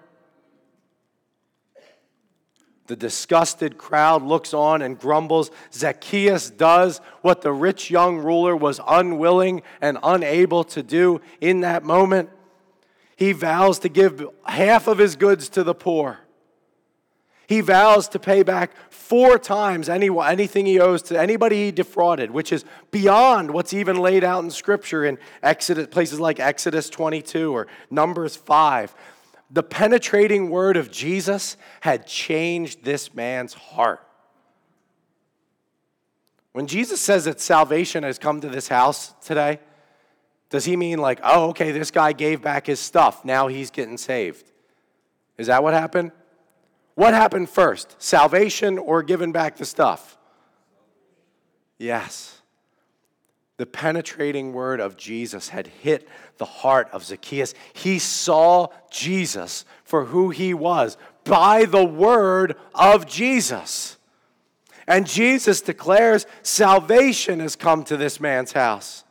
The 2.93 2.97
disgusted 2.97 3.79
crowd 3.79 4.23
looks 4.23 4.53
on 4.53 4.83
and 4.83 4.99
grumbles. 4.99 5.51
Zacchaeus 5.73 6.51
does 6.51 7.01
what 7.23 7.41
the 7.41 7.51
rich 7.51 7.91
young 7.91 8.19
ruler 8.19 8.55
was 8.55 8.83
unwilling 8.87 9.63
and 9.81 9.97
unable 10.03 10.63
to 10.65 10.83
do 10.83 11.23
in 11.41 11.63
that 11.63 11.85
moment. 11.85 12.29
He 13.17 13.33
vows 13.33 13.79
to 13.79 13.89
give 13.89 14.29
half 14.45 14.89
of 14.89 14.99
his 14.99 15.17
goods 15.17 15.49
to 15.49 15.65
the 15.65 15.75
poor. 15.75 16.19
He 17.47 17.63
vows 17.63 18.09
to 18.09 18.19
pay 18.19 18.43
back 18.43 18.73
four 18.91 19.39
times 19.39 19.89
any, 19.89 20.11
anything 20.23 20.67
he 20.67 20.79
owes 20.79 21.01
to 21.05 21.19
anybody 21.19 21.65
he 21.65 21.71
defrauded, 21.71 22.31
which 22.31 22.53
is 22.53 22.63
beyond 22.91 23.53
what's 23.53 23.73
even 23.73 23.97
laid 23.97 24.23
out 24.23 24.45
in 24.45 24.51
Scripture 24.51 25.07
in 25.07 25.17
Exodus, 25.43 25.87
places 25.87 26.21
like 26.21 26.39
Exodus 26.39 26.91
22 26.91 27.57
or 27.57 27.69
Numbers 27.91 28.37
5. 28.37 28.95
The 29.53 29.63
penetrating 29.63 30.51
word 30.51 30.77
of 30.77 30.91
Jesus 30.91 31.57
had 31.83 32.07
changed 32.07 32.85
this 32.85 33.15
man's 33.15 33.53
heart. 33.53 34.05
When 36.53 36.67
Jesus 36.67 37.01
says 37.01 37.27
that 37.27 37.41
salvation 37.41 38.03
has 38.03 38.19
come 38.19 38.41
to 38.41 38.49
this 38.49 38.69
house 38.69 39.15
today, 39.25 39.61
does 40.51 40.65
he 40.65 40.77
mean 40.77 40.99
like, 40.99 41.21
oh, 41.23 41.51
okay, 41.51 41.71
this 41.73 41.91
guy 41.91 42.13
gave 42.13 42.43
back 42.43 42.67
his 42.67 42.81
stuff, 42.81 43.25
now 43.25 43.47
he's 43.49 43.71
getting 43.71 43.97
saved? 43.97 44.51
Is 45.39 45.47
that 45.47 45.63
what 45.63 45.73
happened? 45.73 46.13
What 46.95 47.15
happened 47.15 47.49
first, 47.49 47.97
salvation 47.99 48.79
or 48.79 49.03
giving 49.03 49.33
back 49.33 49.57
the 49.57 49.65
stuff? 49.65 50.19
Yes. 51.79 52.42
The 53.63 53.67
penetrating 53.67 54.53
word 54.53 54.81
of 54.81 54.97
Jesus 54.97 55.51
had 55.51 55.69
hit 55.69 56.09
the 56.39 56.45
heart 56.45 56.89
of 56.91 57.05
Zacchaeus. 57.05 57.55
He 57.73 58.01
saw 58.01 58.67
Jesus 58.91 59.65
for 59.85 60.07
who 60.07 60.31
he 60.31 60.53
was 60.53 60.97
by 61.23 61.67
the 61.67 61.85
word 61.85 62.57
of 62.75 63.07
Jesus. 63.07 63.99
And 64.89 65.07
Jesus 65.07 65.61
declares 65.61 66.27
salvation 66.43 67.39
has 67.39 67.55
come 67.55 67.85
to 67.85 67.97
this 67.97 68.19
man's 68.19 68.51
house 68.51 69.05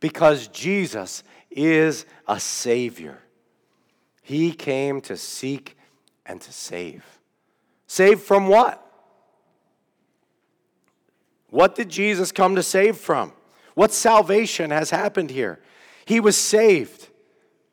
because 0.00 0.48
Jesus 0.48 1.24
is 1.50 2.04
a 2.28 2.38
Savior. 2.38 3.20
He 4.20 4.52
came 4.52 5.00
to 5.00 5.16
seek 5.16 5.78
and 6.26 6.42
to 6.42 6.52
save. 6.52 7.06
Save 7.86 8.20
from 8.20 8.48
what? 8.48 8.86
What 11.48 11.74
did 11.74 11.88
Jesus 11.88 12.32
come 12.32 12.56
to 12.56 12.62
save 12.62 12.98
from? 12.98 13.32
What 13.74 13.92
salvation 13.92 14.70
has 14.70 14.90
happened 14.90 15.30
here? 15.30 15.60
He 16.04 16.20
was 16.20 16.36
saved, 16.36 17.08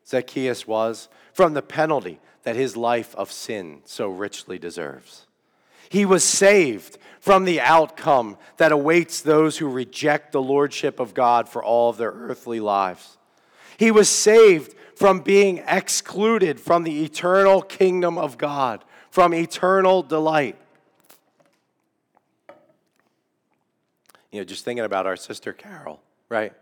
Zacchaeus 0.08 0.68
was, 0.68 1.10
from 1.34 1.54
the 1.54 1.62
penalty 1.62 2.20
that 2.44 2.56
his 2.56 2.78
life 2.78 3.16
of 3.16 3.32
sin 3.32 3.82
so 3.86 4.10
richly 4.10 4.58
deserves. 4.60 5.28
He 5.90 6.06
was 6.06 6.24
saved 6.24 6.98
from 7.20 7.46
the 7.46 7.60
outcome 7.60 8.38
that 8.58 8.72
awaits 8.72 9.22
those 9.22 9.58
who 9.58 9.68
reject 9.68 10.32
the 10.32 10.42
lordship 10.42 11.00
of 11.00 11.14
God 11.14 11.50
for 11.50 11.64
all 11.64 11.90
of 11.90 11.98
their 11.98 12.12
earthly 12.12 12.60
lives. 12.60 13.18
He 13.78 13.92
was 13.92 14.10
saved 14.10 14.76
from 14.96 15.20
being 15.22 15.64
excluded 15.68 16.60
from 16.60 16.84
the 16.84 17.04
eternal 17.04 17.62
kingdom 17.62 18.18
of 18.18 18.38
God, 18.38 18.84
from 19.10 19.34
eternal 19.34 20.04
delight. 20.04 20.58
You 24.32 24.39
know, 24.39 24.46
just 24.46 24.63
thinking 24.63 24.86
about 24.86 25.06
our 25.06 25.15
sister 25.15 25.54
Carol, 25.54 26.02
right? 26.30 26.54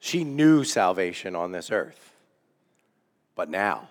She 0.00 0.24
knew 0.24 0.64
salvation 0.64 1.34
on 1.36 1.52
this 1.52 1.70
earth, 1.70 2.14
but 3.34 3.48
now 3.48 3.88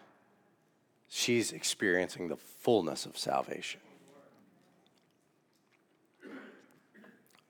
she's 1.09 1.51
experiencing 1.51 2.27
the 2.27 2.37
fullness 2.37 3.05
of 3.05 3.17
salvation. 3.17 3.79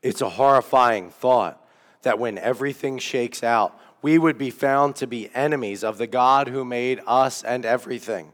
It's 0.02 0.22
a 0.22 0.30
horrifying 0.30 1.10
thought 1.10 1.66
that 2.02 2.20
when 2.20 2.38
everything 2.38 3.00
shakes 3.00 3.42
out, 3.42 3.80
we 4.02 4.18
would 4.18 4.38
be 4.38 4.50
found 4.50 4.98
to 4.98 5.08
be 5.08 5.30
enemies 5.34 5.84
of 5.84 5.98
the 5.98 6.08
God 6.08 6.50
who 6.50 6.66
made 6.66 7.00
us 7.08 7.42
and 7.42 7.66
everything. 7.66 8.34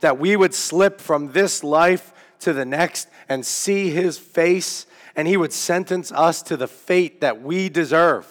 That 0.00 0.18
we 0.18 0.36
would 0.36 0.54
slip 0.54 1.00
from 1.00 1.32
this 1.32 1.64
life 1.64 2.12
to 2.40 2.52
the 2.52 2.66
next 2.66 3.08
and 3.28 3.46
see 3.46 3.88
his 3.88 4.18
face, 4.18 4.84
and 5.16 5.28
he 5.28 5.36
would 5.36 5.52
sentence 5.52 6.10
us 6.12 6.42
to 6.42 6.56
the 6.56 6.68
fate 6.68 7.20
that 7.20 7.42
we 7.42 7.68
deserve 7.68 8.26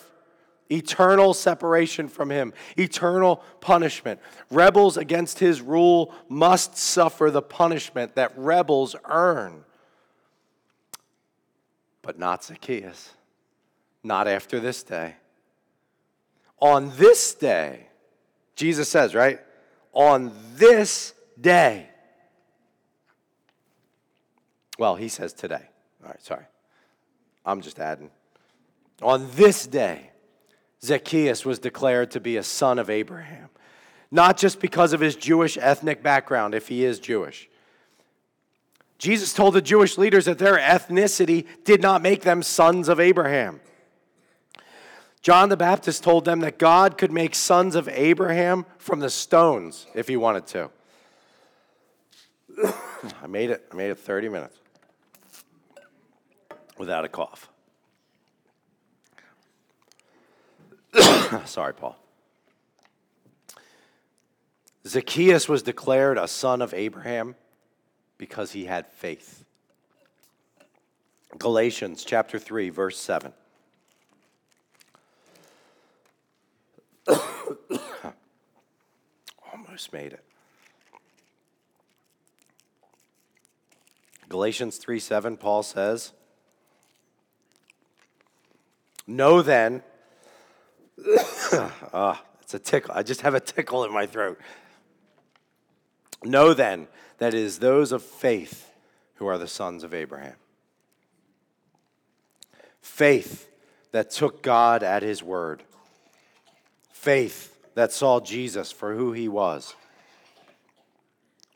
eternal 0.69 1.33
separation 1.33 2.07
from 2.07 2.29
him, 2.29 2.53
eternal 2.77 3.43
punishment. 3.59 4.21
Rebels 4.49 4.95
against 4.95 5.39
his 5.39 5.61
rule 5.61 6.13
must 6.29 6.77
suffer 6.77 7.29
the 7.29 7.41
punishment 7.41 8.15
that 8.15 8.31
rebels 8.37 8.95
earn. 9.03 9.65
But 12.01 12.17
not 12.17 12.43
Zacchaeus, 12.43 13.11
not 14.01 14.29
after 14.29 14.61
this 14.61 14.81
day 14.81 15.15
on 16.61 16.91
this 16.95 17.33
day, 17.33 17.87
Jesus 18.55 18.87
says, 18.87 19.15
right? 19.15 19.39
On 19.93 20.31
this 20.55 21.13
day. 21.39 21.89
Well, 24.77 24.95
he 24.95 25.09
says 25.09 25.33
today. 25.33 25.63
All 26.03 26.09
right, 26.09 26.21
sorry. 26.23 26.45
I'm 27.45 27.61
just 27.61 27.79
adding. 27.79 28.09
On 29.01 29.27
this 29.35 29.65
day, 29.65 30.11
Zacchaeus 30.83 31.45
was 31.45 31.59
declared 31.59 32.11
to 32.11 32.19
be 32.19 32.37
a 32.37 32.43
son 32.43 32.79
of 32.79 32.89
Abraham, 32.89 33.49
not 34.11 34.37
just 34.37 34.59
because 34.59 34.93
of 34.93 34.99
his 34.99 35.15
Jewish 35.15 35.57
ethnic 35.57 36.03
background, 36.03 36.53
if 36.53 36.67
he 36.67 36.83
is 36.85 36.99
Jewish. 36.99 37.49
Jesus 38.97 39.33
told 39.33 39.55
the 39.55 39.61
Jewish 39.61 39.97
leaders 39.97 40.25
that 40.25 40.37
their 40.37 40.57
ethnicity 40.57 41.47
did 41.63 41.81
not 41.81 42.03
make 42.03 42.21
them 42.21 42.43
sons 42.43 42.87
of 42.87 42.99
Abraham. 42.99 43.59
John 45.23 45.49
the 45.49 45.57
Baptist 45.57 46.03
told 46.03 46.25
them 46.25 46.39
that 46.41 46.59
God 46.59 46.97
could 46.97 47.11
make 47.11 47.33
sons 47.33 47.75
of 47.75 47.87
Abraham 47.89 48.65
from 48.77 48.99
the 48.99 49.09
stones 49.09 49.87
if 49.95 50.07
he 50.07 50.17
wanted 50.17 50.47
to. 50.47 50.69
I 53.23 53.27
made 53.27 53.49
it. 53.49 53.67
I 53.71 53.75
made 53.75 53.89
it 53.89 53.99
30 53.99 54.29
minutes 54.29 54.60
without 56.81 57.05
a 57.05 57.07
cough. 57.07 57.47
Sorry, 61.45 61.75
Paul. 61.75 61.95
Zacchaeus 64.87 65.47
was 65.47 65.61
declared 65.61 66.17
a 66.17 66.27
son 66.27 66.59
of 66.59 66.73
Abraham 66.73 67.35
because 68.17 68.53
he 68.53 68.65
had 68.65 68.87
faith. 68.87 69.45
Galatians 71.37 72.03
chapter 72.03 72.39
3 72.39 72.71
verse 72.71 72.97
7. 72.97 73.31
Almost 79.53 79.93
made 79.93 80.13
it. 80.13 80.23
Galatians 84.29 84.77
3 84.77 84.99
7, 84.99 85.37
Paul 85.37 85.61
says, 85.61 86.13
Know 89.15 89.41
then, 89.41 89.83
ah, 91.93 92.23
it's 92.41 92.53
a 92.53 92.59
tickle. 92.59 92.93
I 92.95 93.03
just 93.03 93.21
have 93.21 93.33
a 93.33 93.39
tickle 93.39 93.83
in 93.83 93.93
my 93.93 94.05
throat. 94.05 94.39
Know 96.23 96.53
then 96.53 96.87
that 97.17 97.33
it 97.33 97.39
is 97.39 97.59
those 97.59 97.91
of 97.91 98.03
faith 98.03 98.71
who 99.15 99.27
are 99.27 99.37
the 99.37 99.47
sons 99.47 99.83
of 99.83 99.93
Abraham. 99.93 100.35
Faith 102.81 103.49
that 103.91 104.11
took 104.11 104.41
God 104.41 104.83
at 104.83 105.03
his 105.03 105.21
word 105.21 105.63
Faith 107.01 107.57
that 107.73 107.91
saw 107.91 108.19
Jesus 108.19 108.71
for 108.71 108.93
who 108.93 109.11
he 109.11 109.27
was. 109.27 109.73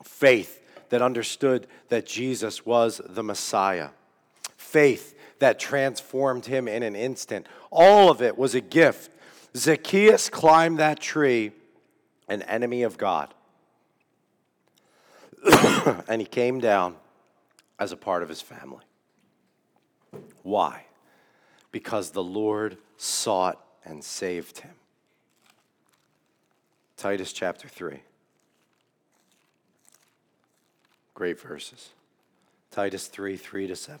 Faith 0.02 0.60
that 0.88 1.00
understood 1.00 1.68
that 1.88 2.04
Jesus 2.04 2.66
was 2.66 3.00
the 3.04 3.22
Messiah. 3.22 3.90
Faith 4.56 5.15
that 5.38 5.58
transformed 5.58 6.46
him 6.46 6.68
in 6.68 6.82
an 6.82 6.96
instant. 6.96 7.46
All 7.70 8.10
of 8.10 8.22
it 8.22 8.36
was 8.38 8.54
a 8.54 8.60
gift. 8.60 9.10
Zacchaeus 9.56 10.28
climbed 10.28 10.78
that 10.78 11.00
tree, 11.00 11.52
an 12.28 12.42
enemy 12.42 12.82
of 12.82 12.98
God. 12.98 13.32
and 16.08 16.20
he 16.20 16.26
came 16.26 16.60
down 16.60 16.96
as 17.78 17.92
a 17.92 17.96
part 17.96 18.22
of 18.22 18.28
his 18.28 18.40
family. 18.40 18.84
Why? 20.42 20.84
Because 21.72 22.10
the 22.10 22.22
Lord 22.22 22.78
sought 22.96 23.62
and 23.84 24.02
saved 24.02 24.58
him. 24.58 24.74
Titus 26.96 27.32
chapter 27.32 27.68
3. 27.68 28.00
Great 31.14 31.40
verses. 31.40 31.90
Titus 32.70 33.06
3 33.06 33.36
3 33.36 33.66
to 33.68 33.76
7. 33.76 34.00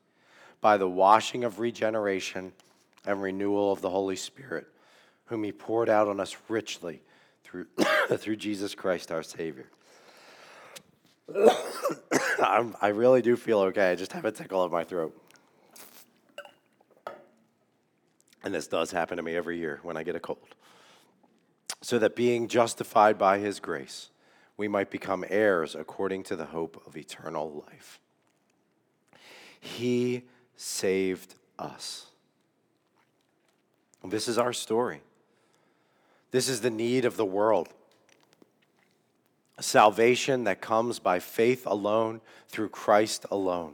by 0.61 0.77
the 0.77 0.87
washing 0.87 1.43
of 1.43 1.59
regeneration 1.59 2.53
and 3.05 3.21
renewal 3.21 3.71
of 3.71 3.81
the 3.81 3.89
Holy 3.89 4.15
Spirit, 4.15 4.67
whom 5.25 5.43
He 5.43 5.51
poured 5.51 5.89
out 5.89 6.07
on 6.07 6.19
us 6.19 6.37
richly 6.47 7.01
through, 7.43 7.65
through 8.17 8.35
Jesus 8.35 8.75
Christ 8.75 9.11
our 9.11 9.23
Savior. 9.23 9.67
I'm, 12.39 12.75
I 12.81 12.89
really 12.89 13.21
do 13.21 13.35
feel 13.35 13.59
okay. 13.59 13.91
I 13.91 13.95
just 13.95 14.13
have 14.13 14.25
a 14.25 14.31
tickle 14.31 14.63
in 14.65 14.71
my 14.71 14.83
throat. 14.83 15.17
And 18.43 18.53
this 18.53 18.67
does 18.67 18.91
happen 18.91 19.17
to 19.17 19.23
me 19.23 19.35
every 19.35 19.57
year 19.57 19.79
when 19.83 19.97
I 19.97 20.03
get 20.03 20.15
a 20.15 20.19
cold. 20.19 20.55
So 21.81 21.99
that 21.99 22.15
being 22.15 22.47
justified 22.47 23.17
by 23.17 23.39
his 23.39 23.59
grace, 23.59 24.09
we 24.57 24.67
might 24.67 24.89
become 24.89 25.23
heirs 25.29 25.75
according 25.75 26.23
to 26.23 26.35
the 26.35 26.45
hope 26.45 26.81
of 26.85 26.97
eternal 26.97 27.65
life. 27.67 27.99
He 29.59 30.23
saved 30.61 31.33
us. 31.57 32.05
This 34.03 34.27
is 34.27 34.37
our 34.37 34.53
story. 34.53 35.01
This 36.29 36.47
is 36.47 36.61
the 36.61 36.69
need 36.69 37.03
of 37.03 37.17
the 37.17 37.25
world. 37.25 37.69
Salvation 39.59 40.43
that 40.43 40.61
comes 40.61 40.99
by 40.99 41.19
faith 41.19 41.65
alone 41.65 42.21
through 42.47 42.69
Christ 42.69 43.25
alone. 43.31 43.73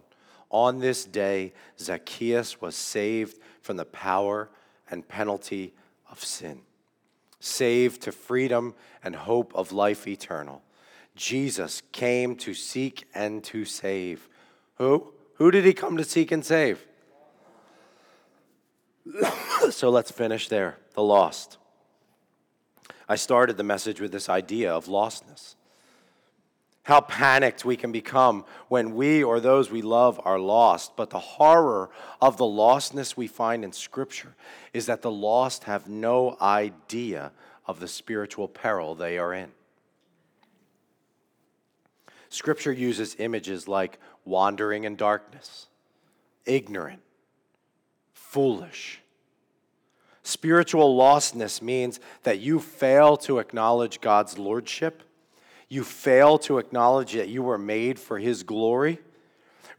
On 0.50 0.80
this 0.80 1.04
day, 1.04 1.52
Zacchaeus 1.78 2.62
was 2.62 2.76
saved 2.76 3.38
from 3.62 3.76
the 3.76 3.86
power 3.86 4.50
and 4.90 5.06
penalty 5.08 5.74
of 6.10 6.24
sin, 6.24 6.62
saved 7.42 8.02
to 8.04 8.14
freedom 8.14 8.74
and 9.04 9.14
hope 9.14 9.54
of 9.56 9.74
life 9.74 10.08
eternal. 10.08 10.62
Jesus 11.18 11.82
came 11.92 12.38
to 12.38 12.54
seek 12.54 13.06
and 13.14 13.44
to 13.44 13.66
save. 13.66 14.30
Who? 14.76 15.12
Who 15.38 15.52
did 15.52 15.66
he 15.66 15.74
come 15.74 15.98
to 15.98 16.04
seek 16.04 16.32
and 16.32 16.44
save? 16.44 16.86
so 19.70 19.90
let's 19.90 20.12
finish 20.12 20.50
there 20.50 20.78
the 20.94 21.04
lost. 21.04 21.58
I 23.08 23.16
started 23.16 23.56
the 23.56 23.64
message 23.64 24.02
with 24.02 24.12
this 24.12 24.30
idea 24.30 24.74
of 24.74 24.86
lostness. 24.86 25.56
How 26.84 27.02
panicked 27.02 27.66
we 27.66 27.76
can 27.76 27.92
become 27.92 28.46
when 28.70 28.96
we 28.96 29.22
or 29.22 29.40
those 29.40 29.70
we 29.70 29.82
love 29.82 30.20
are 30.24 30.40
lost. 30.40 30.96
But 30.96 31.10
the 31.10 31.20
horror 31.20 31.90
of 32.22 32.38
the 32.38 32.46
lostness 32.46 33.18
we 33.18 33.28
find 33.28 33.64
in 33.64 33.74
Scripture 33.74 34.36
is 34.74 34.86
that 34.86 35.02
the 35.02 35.12
lost 35.12 35.66
have 35.66 35.90
no 35.90 36.38
idea 36.42 37.32
of 37.66 37.80
the 37.80 37.88
spiritual 37.88 38.48
peril 38.48 38.96
they 38.96 39.18
are 39.18 39.34
in. 39.34 39.52
Scripture 42.30 42.72
uses 42.72 43.16
images 43.20 43.68
like 43.68 44.00
wandering 44.28 44.84
in 44.84 44.96
darkness, 44.96 45.68
ignorant, 46.46 47.02
foolish. 48.14 49.02
Spiritual 50.24 50.98
lostness 50.98 51.62
means 51.62 52.00
that 52.24 52.40
you 52.40 52.60
fail 52.60 53.16
to 53.18 53.40
acknowledge 53.40 54.02
God's 54.02 54.38
lordship, 54.38 55.04
you 55.70 55.84
fail 55.84 56.38
to 56.40 56.58
acknowledge 56.58 57.14
that 57.14 57.30
you 57.30 57.42
were 57.42 57.58
made 57.58 57.98
for 57.98 58.20
His 58.20 58.44
glory, 58.44 59.00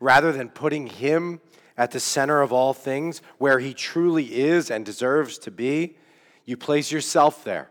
rather 0.00 0.32
than 0.32 0.48
putting 0.48 0.86
Him 0.86 1.40
at 1.76 1.90
the 1.90 2.00
center 2.00 2.40
of 2.40 2.52
all 2.52 2.72
things, 2.72 3.20
where 3.36 3.58
He 3.58 3.74
truly 3.74 4.40
is 4.40 4.70
and 4.70 4.84
deserves 4.84 5.38
to 5.38 5.50
be, 5.50 5.96
you 6.44 6.56
place 6.56 6.90
yourself 6.90 7.44
there, 7.44 7.68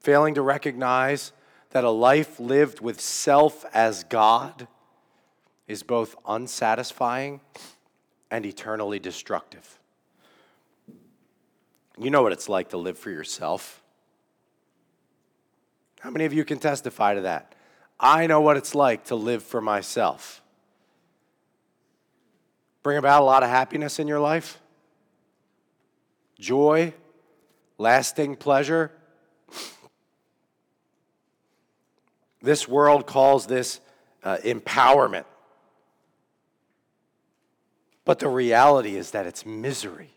failing 0.00 0.34
to 0.34 0.42
recognize 0.42 1.32
that 1.70 1.84
a 1.84 1.90
life 1.90 2.40
lived 2.40 2.80
with 2.80 3.00
self 3.00 3.66
as 3.74 4.04
God 4.04 4.66
is 5.68 5.82
both 5.82 6.16
unsatisfying 6.26 7.40
and 8.30 8.44
eternally 8.44 8.98
destructive. 8.98 9.78
You 11.98 12.10
know 12.10 12.22
what 12.22 12.32
it's 12.32 12.48
like 12.48 12.70
to 12.70 12.78
live 12.78 12.98
for 12.98 13.10
yourself. 13.10 13.82
How 16.00 16.10
many 16.10 16.24
of 16.24 16.32
you 16.32 16.44
can 16.44 16.58
testify 16.58 17.14
to 17.14 17.20
that? 17.22 17.54
I 18.00 18.26
know 18.26 18.40
what 18.40 18.56
it's 18.56 18.74
like 18.74 19.04
to 19.06 19.14
live 19.14 19.42
for 19.42 19.60
myself. 19.60 20.42
Bring 22.82 22.96
about 22.96 23.22
a 23.22 23.24
lot 23.24 23.42
of 23.42 23.50
happiness 23.50 23.98
in 23.98 24.06
your 24.06 24.20
life, 24.20 24.60
joy, 26.38 26.94
lasting 27.76 28.36
pleasure. 28.36 28.92
This 32.40 32.68
world 32.68 33.06
calls 33.06 33.46
this 33.46 33.80
uh, 34.22 34.38
empowerment. 34.44 35.24
But 38.08 38.20
the 38.20 38.28
reality 38.30 38.96
is 38.96 39.10
that 39.10 39.26
it's 39.26 39.44
misery. 39.44 40.08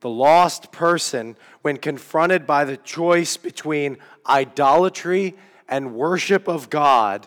The 0.00 0.08
lost 0.08 0.72
person, 0.72 1.36
when 1.60 1.76
confronted 1.76 2.46
by 2.46 2.64
the 2.64 2.78
choice 2.78 3.36
between 3.36 3.98
idolatry 4.26 5.34
and 5.68 5.94
worship 5.94 6.48
of 6.48 6.70
God, 6.70 7.26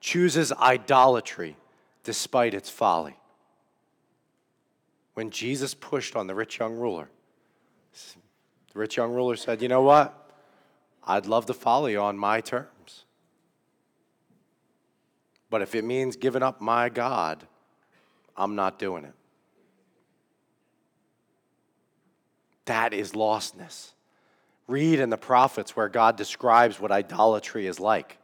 chooses 0.00 0.52
idolatry 0.52 1.56
despite 2.04 2.52
its 2.52 2.68
folly. 2.68 3.16
When 5.14 5.30
Jesus 5.30 5.72
pushed 5.72 6.14
on 6.14 6.26
the 6.26 6.34
rich 6.34 6.58
young 6.58 6.74
ruler, 6.74 7.08
the 8.74 8.78
rich 8.78 8.98
young 8.98 9.14
ruler 9.14 9.34
said, 9.36 9.62
You 9.62 9.68
know 9.68 9.80
what? 9.80 10.30
I'd 11.04 11.24
love 11.24 11.46
to 11.46 11.54
follow 11.54 11.86
you 11.86 12.02
on 12.02 12.18
my 12.18 12.42
terms. 12.42 13.06
But 15.48 15.62
if 15.62 15.74
it 15.74 15.86
means 15.86 16.16
giving 16.16 16.42
up 16.42 16.60
my 16.60 16.90
God, 16.90 17.46
I'm 18.38 18.54
not 18.54 18.78
doing 18.78 19.04
it. 19.04 19.12
That 22.66 22.94
is 22.94 23.12
lostness. 23.12 23.92
Read 24.68 25.00
in 25.00 25.10
the 25.10 25.16
prophets 25.16 25.74
where 25.74 25.88
God 25.88 26.16
describes 26.16 26.78
what 26.78 26.92
idolatry 26.92 27.66
is 27.66 27.80
like. 27.80 28.18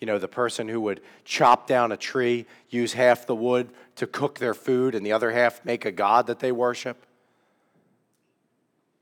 You 0.00 0.06
know, 0.06 0.18
the 0.18 0.28
person 0.28 0.68
who 0.68 0.80
would 0.82 1.00
chop 1.24 1.66
down 1.66 1.92
a 1.92 1.96
tree, 1.96 2.46
use 2.70 2.92
half 2.92 3.26
the 3.26 3.34
wood 3.34 3.70
to 3.96 4.06
cook 4.06 4.38
their 4.38 4.54
food, 4.54 4.94
and 4.94 5.04
the 5.04 5.12
other 5.12 5.32
half 5.32 5.64
make 5.64 5.84
a 5.84 5.92
God 5.92 6.28
that 6.28 6.38
they 6.38 6.52
worship. 6.52 7.04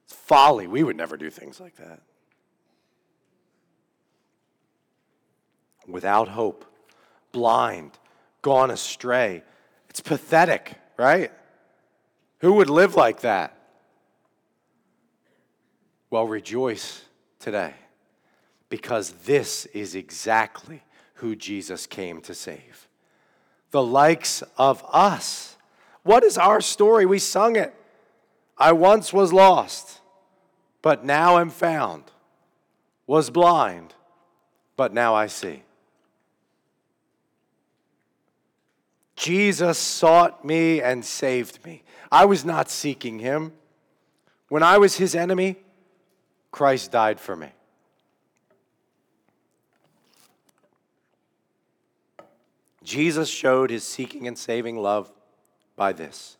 It's 0.04 0.14
folly. 0.14 0.66
We 0.66 0.82
would 0.82 0.96
never 0.96 1.16
do 1.16 1.30
things 1.30 1.60
like 1.60 1.76
that. 1.76 2.00
Without 5.86 6.28
hope, 6.28 6.64
blind, 7.30 7.92
gone 8.40 8.70
astray. 8.70 9.42
It's 9.96 10.06
pathetic, 10.06 10.74
right? 10.98 11.32
Who 12.40 12.52
would 12.52 12.68
live 12.68 12.96
like 12.96 13.20
that? 13.22 13.56
Well, 16.10 16.28
rejoice 16.28 17.00
today 17.38 17.72
because 18.68 19.12
this 19.24 19.64
is 19.64 19.94
exactly 19.94 20.82
who 21.14 21.34
Jesus 21.34 21.86
came 21.86 22.20
to 22.20 22.34
save. 22.34 22.88
The 23.70 23.82
likes 23.82 24.42
of 24.58 24.84
us. 24.92 25.56
What 26.02 26.24
is 26.24 26.36
our 26.36 26.60
story? 26.60 27.06
We 27.06 27.18
sung 27.18 27.56
it. 27.56 27.74
I 28.58 28.72
once 28.72 29.14
was 29.14 29.32
lost, 29.32 30.02
but 30.82 31.06
now 31.06 31.38
am 31.38 31.48
found. 31.48 32.04
Was 33.06 33.30
blind, 33.30 33.94
but 34.76 34.92
now 34.92 35.14
I 35.14 35.26
see. 35.26 35.62
Jesus 39.16 39.78
sought 39.78 40.44
me 40.44 40.80
and 40.80 41.04
saved 41.04 41.64
me. 41.64 41.82
I 42.12 42.26
was 42.26 42.44
not 42.44 42.70
seeking 42.70 43.18
him. 43.18 43.52
When 44.48 44.62
I 44.62 44.78
was 44.78 44.96
his 44.96 45.14
enemy, 45.14 45.56
Christ 46.52 46.92
died 46.92 47.18
for 47.18 47.34
me. 47.34 47.48
Jesus 52.84 53.28
showed 53.28 53.70
his 53.70 53.82
seeking 53.82 54.28
and 54.28 54.38
saving 54.38 54.76
love 54.76 55.10
by 55.74 55.92
this 55.92 56.36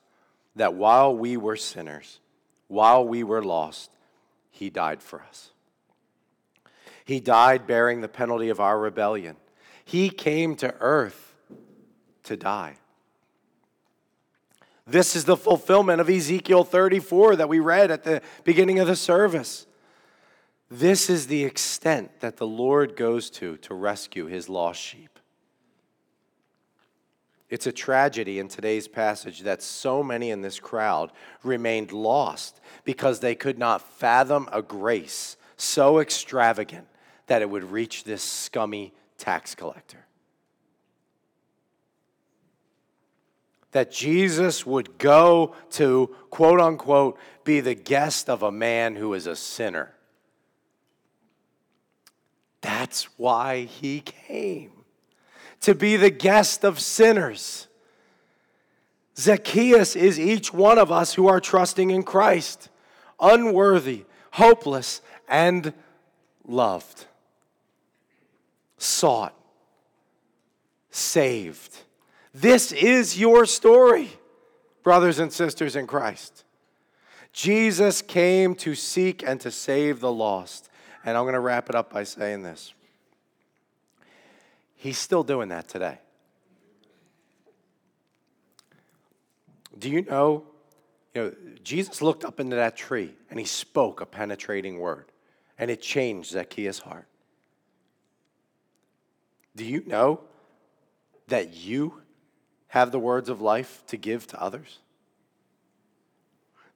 that 0.54 0.74
while 0.74 1.14
we 1.14 1.36
were 1.36 1.56
sinners, 1.56 2.20
while 2.68 3.06
we 3.06 3.24
were 3.24 3.42
lost, 3.42 3.90
he 4.50 4.70
died 4.70 5.02
for 5.02 5.22
us. 5.22 5.50
He 7.04 7.20
died 7.20 7.66
bearing 7.66 8.00
the 8.00 8.08
penalty 8.08 8.48
of 8.48 8.60
our 8.60 8.78
rebellion. 8.78 9.36
He 9.84 10.08
came 10.08 10.56
to 10.56 10.74
earth 10.80 11.25
to 12.26 12.36
die. 12.36 12.76
This 14.86 15.16
is 15.16 15.24
the 15.24 15.36
fulfillment 15.36 16.00
of 16.00 16.08
Ezekiel 16.08 16.62
34 16.62 17.36
that 17.36 17.48
we 17.48 17.58
read 17.58 17.90
at 17.90 18.04
the 18.04 18.22
beginning 18.44 18.78
of 18.78 18.86
the 18.86 18.94
service. 18.94 19.66
This 20.70 21.10
is 21.10 21.26
the 21.26 21.44
extent 21.44 22.20
that 22.20 22.36
the 22.36 22.46
Lord 22.46 22.96
goes 22.96 23.28
to 23.30 23.56
to 23.58 23.74
rescue 23.74 24.26
his 24.26 24.48
lost 24.48 24.80
sheep. 24.80 25.18
It's 27.48 27.66
a 27.66 27.72
tragedy 27.72 28.38
in 28.40 28.48
today's 28.48 28.88
passage 28.88 29.40
that 29.40 29.62
so 29.62 30.02
many 30.02 30.30
in 30.30 30.42
this 30.42 30.58
crowd 30.58 31.12
remained 31.44 31.92
lost 31.92 32.60
because 32.84 33.20
they 33.20 33.36
could 33.36 33.58
not 33.58 33.82
fathom 33.82 34.48
a 34.52 34.62
grace 34.62 35.36
so 35.56 36.00
extravagant 36.00 36.86
that 37.28 37.42
it 37.42 37.50
would 37.50 37.70
reach 37.70 38.04
this 38.04 38.22
scummy 38.22 38.92
tax 39.16 39.54
collector. 39.54 40.05
That 43.76 43.92
Jesus 43.92 44.64
would 44.64 44.96
go 44.96 45.54
to, 45.72 46.06
quote 46.30 46.60
unquote, 46.60 47.18
be 47.44 47.60
the 47.60 47.74
guest 47.74 48.30
of 48.30 48.42
a 48.42 48.50
man 48.50 48.96
who 48.96 49.12
is 49.12 49.26
a 49.26 49.36
sinner. 49.36 49.92
That's 52.62 53.04
why 53.18 53.64
he 53.64 54.00
came 54.00 54.70
to 55.60 55.74
be 55.74 55.96
the 55.98 56.08
guest 56.08 56.64
of 56.64 56.80
sinners. 56.80 57.66
Zacchaeus 59.18 59.94
is 59.94 60.18
each 60.18 60.54
one 60.54 60.78
of 60.78 60.90
us 60.90 61.12
who 61.12 61.28
are 61.28 61.38
trusting 61.38 61.90
in 61.90 62.02
Christ, 62.02 62.70
unworthy, 63.20 64.06
hopeless, 64.30 65.02
and 65.28 65.74
loved 66.46 67.04
sought, 68.78 69.34
saved. 70.90 71.82
This 72.39 72.70
is 72.70 73.18
your 73.18 73.47
story, 73.47 74.11
brothers 74.82 75.18
and 75.20 75.32
sisters 75.32 75.74
in 75.74 75.87
Christ. 75.87 76.45
Jesus 77.32 78.03
came 78.03 78.55
to 78.57 78.74
seek 78.74 79.22
and 79.22 79.41
to 79.41 79.51
save 79.51 80.01
the 80.01 80.12
lost. 80.12 80.68
And 81.03 81.16
I'm 81.16 81.24
going 81.24 81.32
to 81.32 81.41
wrap 81.41 81.70
it 81.70 81.74
up 81.74 81.91
by 81.91 82.05
saying 82.05 82.43
this 82.43 82.74
He's 84.74 84.99
still 84.99 85.22
doing 85.22 85.49
that 85.49 85.66
today. 85.66 85.99
Do 89.78 89.89
you 89.89 90.03
know? 90.03 90.45
You 91.14 91.22
know, 91.22 91.32
Jesus 91.64 92.03
looked 92.03 92.22
up 92.22 92.39
into 92.39 92.57
that 92.57 92.76
tree 92.76 93.14
and 93.30 93.41
he 93.41 93.47
spoke 93.47 94.03
a 94.03 94.07
penetrating 94.07 94.78
word, 94.78 95.07
and 95.59 95.70
it 95.70 95.80
changed 95.80 96.32
Zacchaeus' 96.32 96.80
heart. 96.80 97.07
Do 99.57 99.64
you 99.64 99.82
know 99.87 100.20
that 101.28 101.55
you 101.55 102.03
have 102.76 102.92
the 102.92 102.98
words 102.98 103.28
of 103.28 103.40
life 103.40 103.82
to 103.86 103.96
give 103.96 104.26
to 104.28 104.40
others? 104.40 104.78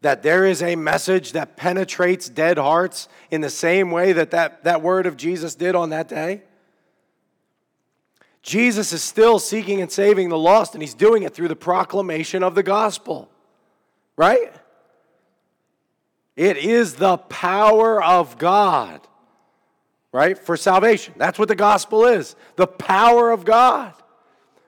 That 0.01 0.23
there 0.23 0.47
is 0.47 0.63
a 0.63 0.77
message 0.77 1.33
that 1.33 1.57
penetrates 1.57 2.29
dead 2.29 2.57
hearts 2.57 3.09
in 3.31 3.43
the 3.43 3.51
same 3.51 3.91
way 3.91 4.13
that 4.13 4.31
that, 4.31 4.65
that 4.65 4.81
word 4.81 5.07
of 5.07 5.17
Jesus 5.17 5.55
did 5.55 5.75
on 5.75 5.91
that 5.91 6.09
day? 6.09 6.43
Jesus 8.43 8.95
is 8.95 9.03
still 9.03 9.39
seeking 9.39 9.83
and 9.83 9.93
saving 9.93 10.31
the 10.31 10.39
lost, 10.39 10.75
and 10.75 10.83
he's 10.83 10.95
doing 10.95 11.23
it 11.23 11.35
through 11.35 11.49
the 11.49 11.57
proclamation 11.57 12.43
of 12.43 12.55
the 12.55 12.63
gospel, 12.63 13.31
right? 14.17 14.55
It 16.35 16.57
is 16.57 16.95
the 16.95 17.19
power 17.19 18.03
of 18.03 18.39
God 18.39 19.07
right? 20.13 20.39
For 20.39 20.57
salvation. 20.57 21.15
That's 21.17 21.39
what 21.39 21.49
the 21.49 21.55
gospel 21.55 22.07
is 22.07 22.35
the 22.57 22.67
power 22.67 23.31
of 23.31 23.45
God, 23.45 23.95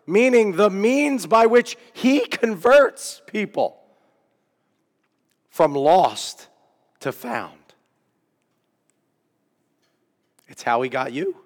meaning 0.07 0.53
the 0.53 0.71
means 0.71 1.27
by 1.27 1.47
which 1.47 1.77
He 1.93 2.21
converts 2.21 3.23
people 3.27 3.81
from 5.51 5.75
lost 5.75 6.49
to 7.01 7.13
found. 7.13 7.59
It's 10.49 10.63
how 10.63 10.83
He 10.83 10.89
got 10.89 11.13
you. 11.13 11.37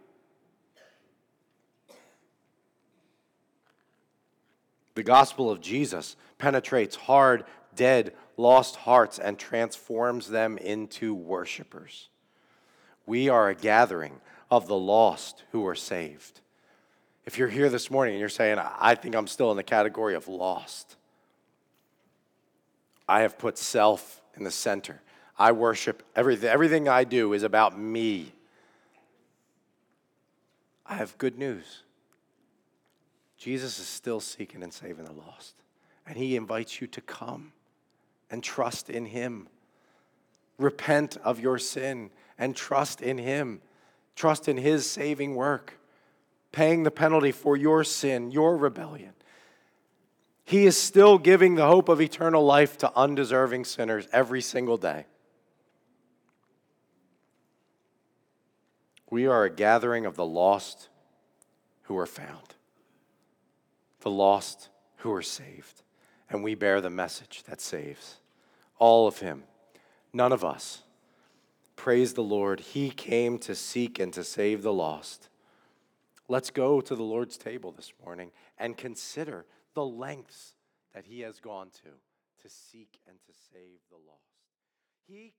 The 4.95 5.03
gospel 5.03 5.51
of 5.51 5.61
Jesus 5.61 6.17
penetrates 6.39 6.97
hard, 6.97 7.45
dead, 7.75 8.15
lost 8.39 8.77
hearts 8.77 9.19
and 9.19 9.39
transforms 9.39 10.29
them 10.29 10.57
into 10.57 11.15
worshipers. 11.15 12.09
We 13.05 13.29
are 13.29 13.49
a 13.49 13.55
gathering 13.55 14.21
of 14.51 14.67
the 14.67 14.77
lost 14.77 15.45
who 15.53 15.67
are 15.67 15.75
saved. 15.75 16.41
If 17.27 17.39
you're 17.39 17.49
here 17.49 17.69
this 17.69 17.91
morning 17.91 18.15
and 18.15 18.21
you're 18.21 18.29
saying, 18.29 18.59
I 18.59 18.95
think 18.95 19.15
I'm 19.15 19.27
still 19.27 19.51
in 19.51 19.57
the 19.57 19.63
category 19.63 20.15
of 20.15 20.29
lost, 20.29 20.97
I 23.09 23.23
have 23.23 23.39
put 23.39 23.59
self 23.59 24.23
in 24.37 24.45
the 24.45 24.51
center. 24.51 25.03
I 25.39 25.53
worship 25.53 26.03
everything. 26.15 26.49
Everything 26.49 26.89
I 26.89 27.05
do 27.05 27.33
is 27.33 27.43
about 27.43 27.79
me. 27.79 28.33
I 30.87 30.95
have 30.95 31.19
good 31.19 31.37
news. 31.37 31.83
Jesus 33.37 33.79
is 33.79 33.87
still 33.87 34.21
seeking 34.21 34.63
and 34.63 34.73
saving 34.73 35.05
the 35.05 35.13
lost. 35.13 35.55
And 36.07 36.17
he 36.17 36.37
invites 36.37 36.81
you 36.81 36.87
to 36.87 37.01
come 37.01 37.53
and 38.31 38.43
trust 38.43 38.89
in 38.89 39.05
him. 39.07 39.49
Repent 40.59 41.19
of 41.19 41.39
your 41.39 41.59
sin 41.59 42.11
and 42.39 42.55
trust 42.55 43.01
in 43.03 43.19
Him. 43.19 43.61
Trust 44.15 44.49
in 44.49 44.57
His 44.57 44.89
saving 44.89 45.35
work, 45.35 45.79
paying 46.53 46.83
the 46.83 46.91
penalty 46.91 47.33
for 47.33 47.57
your 47.57 47.85
sin, 47.85 48.31
your 48.31 48.57
rebellion. 48.57 49.13
He 50.45 50.65
is 50.65 50.81
still 50.81 51.19
giving 51.19 51.57
the 51.57 51.67
hope 51.67 51.89
of 51.89 52.01
eternal 52.01 52.45
life 52.45 52.79
to 52.79 52.93
undeserving 52.95 53.65
sinners 53.65 54.07
every 54.13 54.41
single 54.41 54.77
day. 54.77 55.07
We 59.11 59.27
are 59.27 59.45
a 59.45 59.51
gathering 59.51 60.07
of 60.07 60.17
the 60.17 60.25
lost 60.25 60.89
who 61.83 61.99
are 61.99 62.07
found, 62.07 62.55
the 64.01 64.11
lost 64.11 64.69
who 64.99 65.13
are 65.13 65.23
saved, 65.23 65.83
and 66.31 66.43
we 66.43 66.55
bear 66.55 66.81
the 66.81 66.91
message 66.91 67.43
that 67.49 67.61
saves. 67.61 68.17
All 68.79 69.07
of 69.07 69.19
Him, 69.19 69.45
none 70.13 70.33
of 70.33 70.45
us. 70.45 70.83
Praise 71.77 72.15
the 72.15 72.23
Lord. 72.23 72.61
He 72.61 72.91
came 72.91 73.39
to 73.41 73.55
seek 73.55 73.99
and 73.99 74.13
to 74.13 74.25
save 74.25 74.63
the 74.63 74.73
lost. 74.73 75.29
Let's 76.29 76.51
go 76.51 76.81
to 76.81 76.95
the 76.95 77.03
Lord's 77.03 77.37
table 77.37 77.73
this 77.73 77.93
morning 78.05 78.33
and 78.59 78.77
consider 78.77 79.47
the 79.75 79.85
lengths 79.85 80.55
that 80.95 81.07
He 81.07 81.21
has 81.21 81.39
gone 81.39 81.71
to 81.85 81.91
to 82.43 82.49
seek 82.49 82.99
and 83.07 83.17
to 83.27 83.33
save 83.53 83.81
the 83.91 83.97
lost. 83.97 84.51
He 85.07 85.35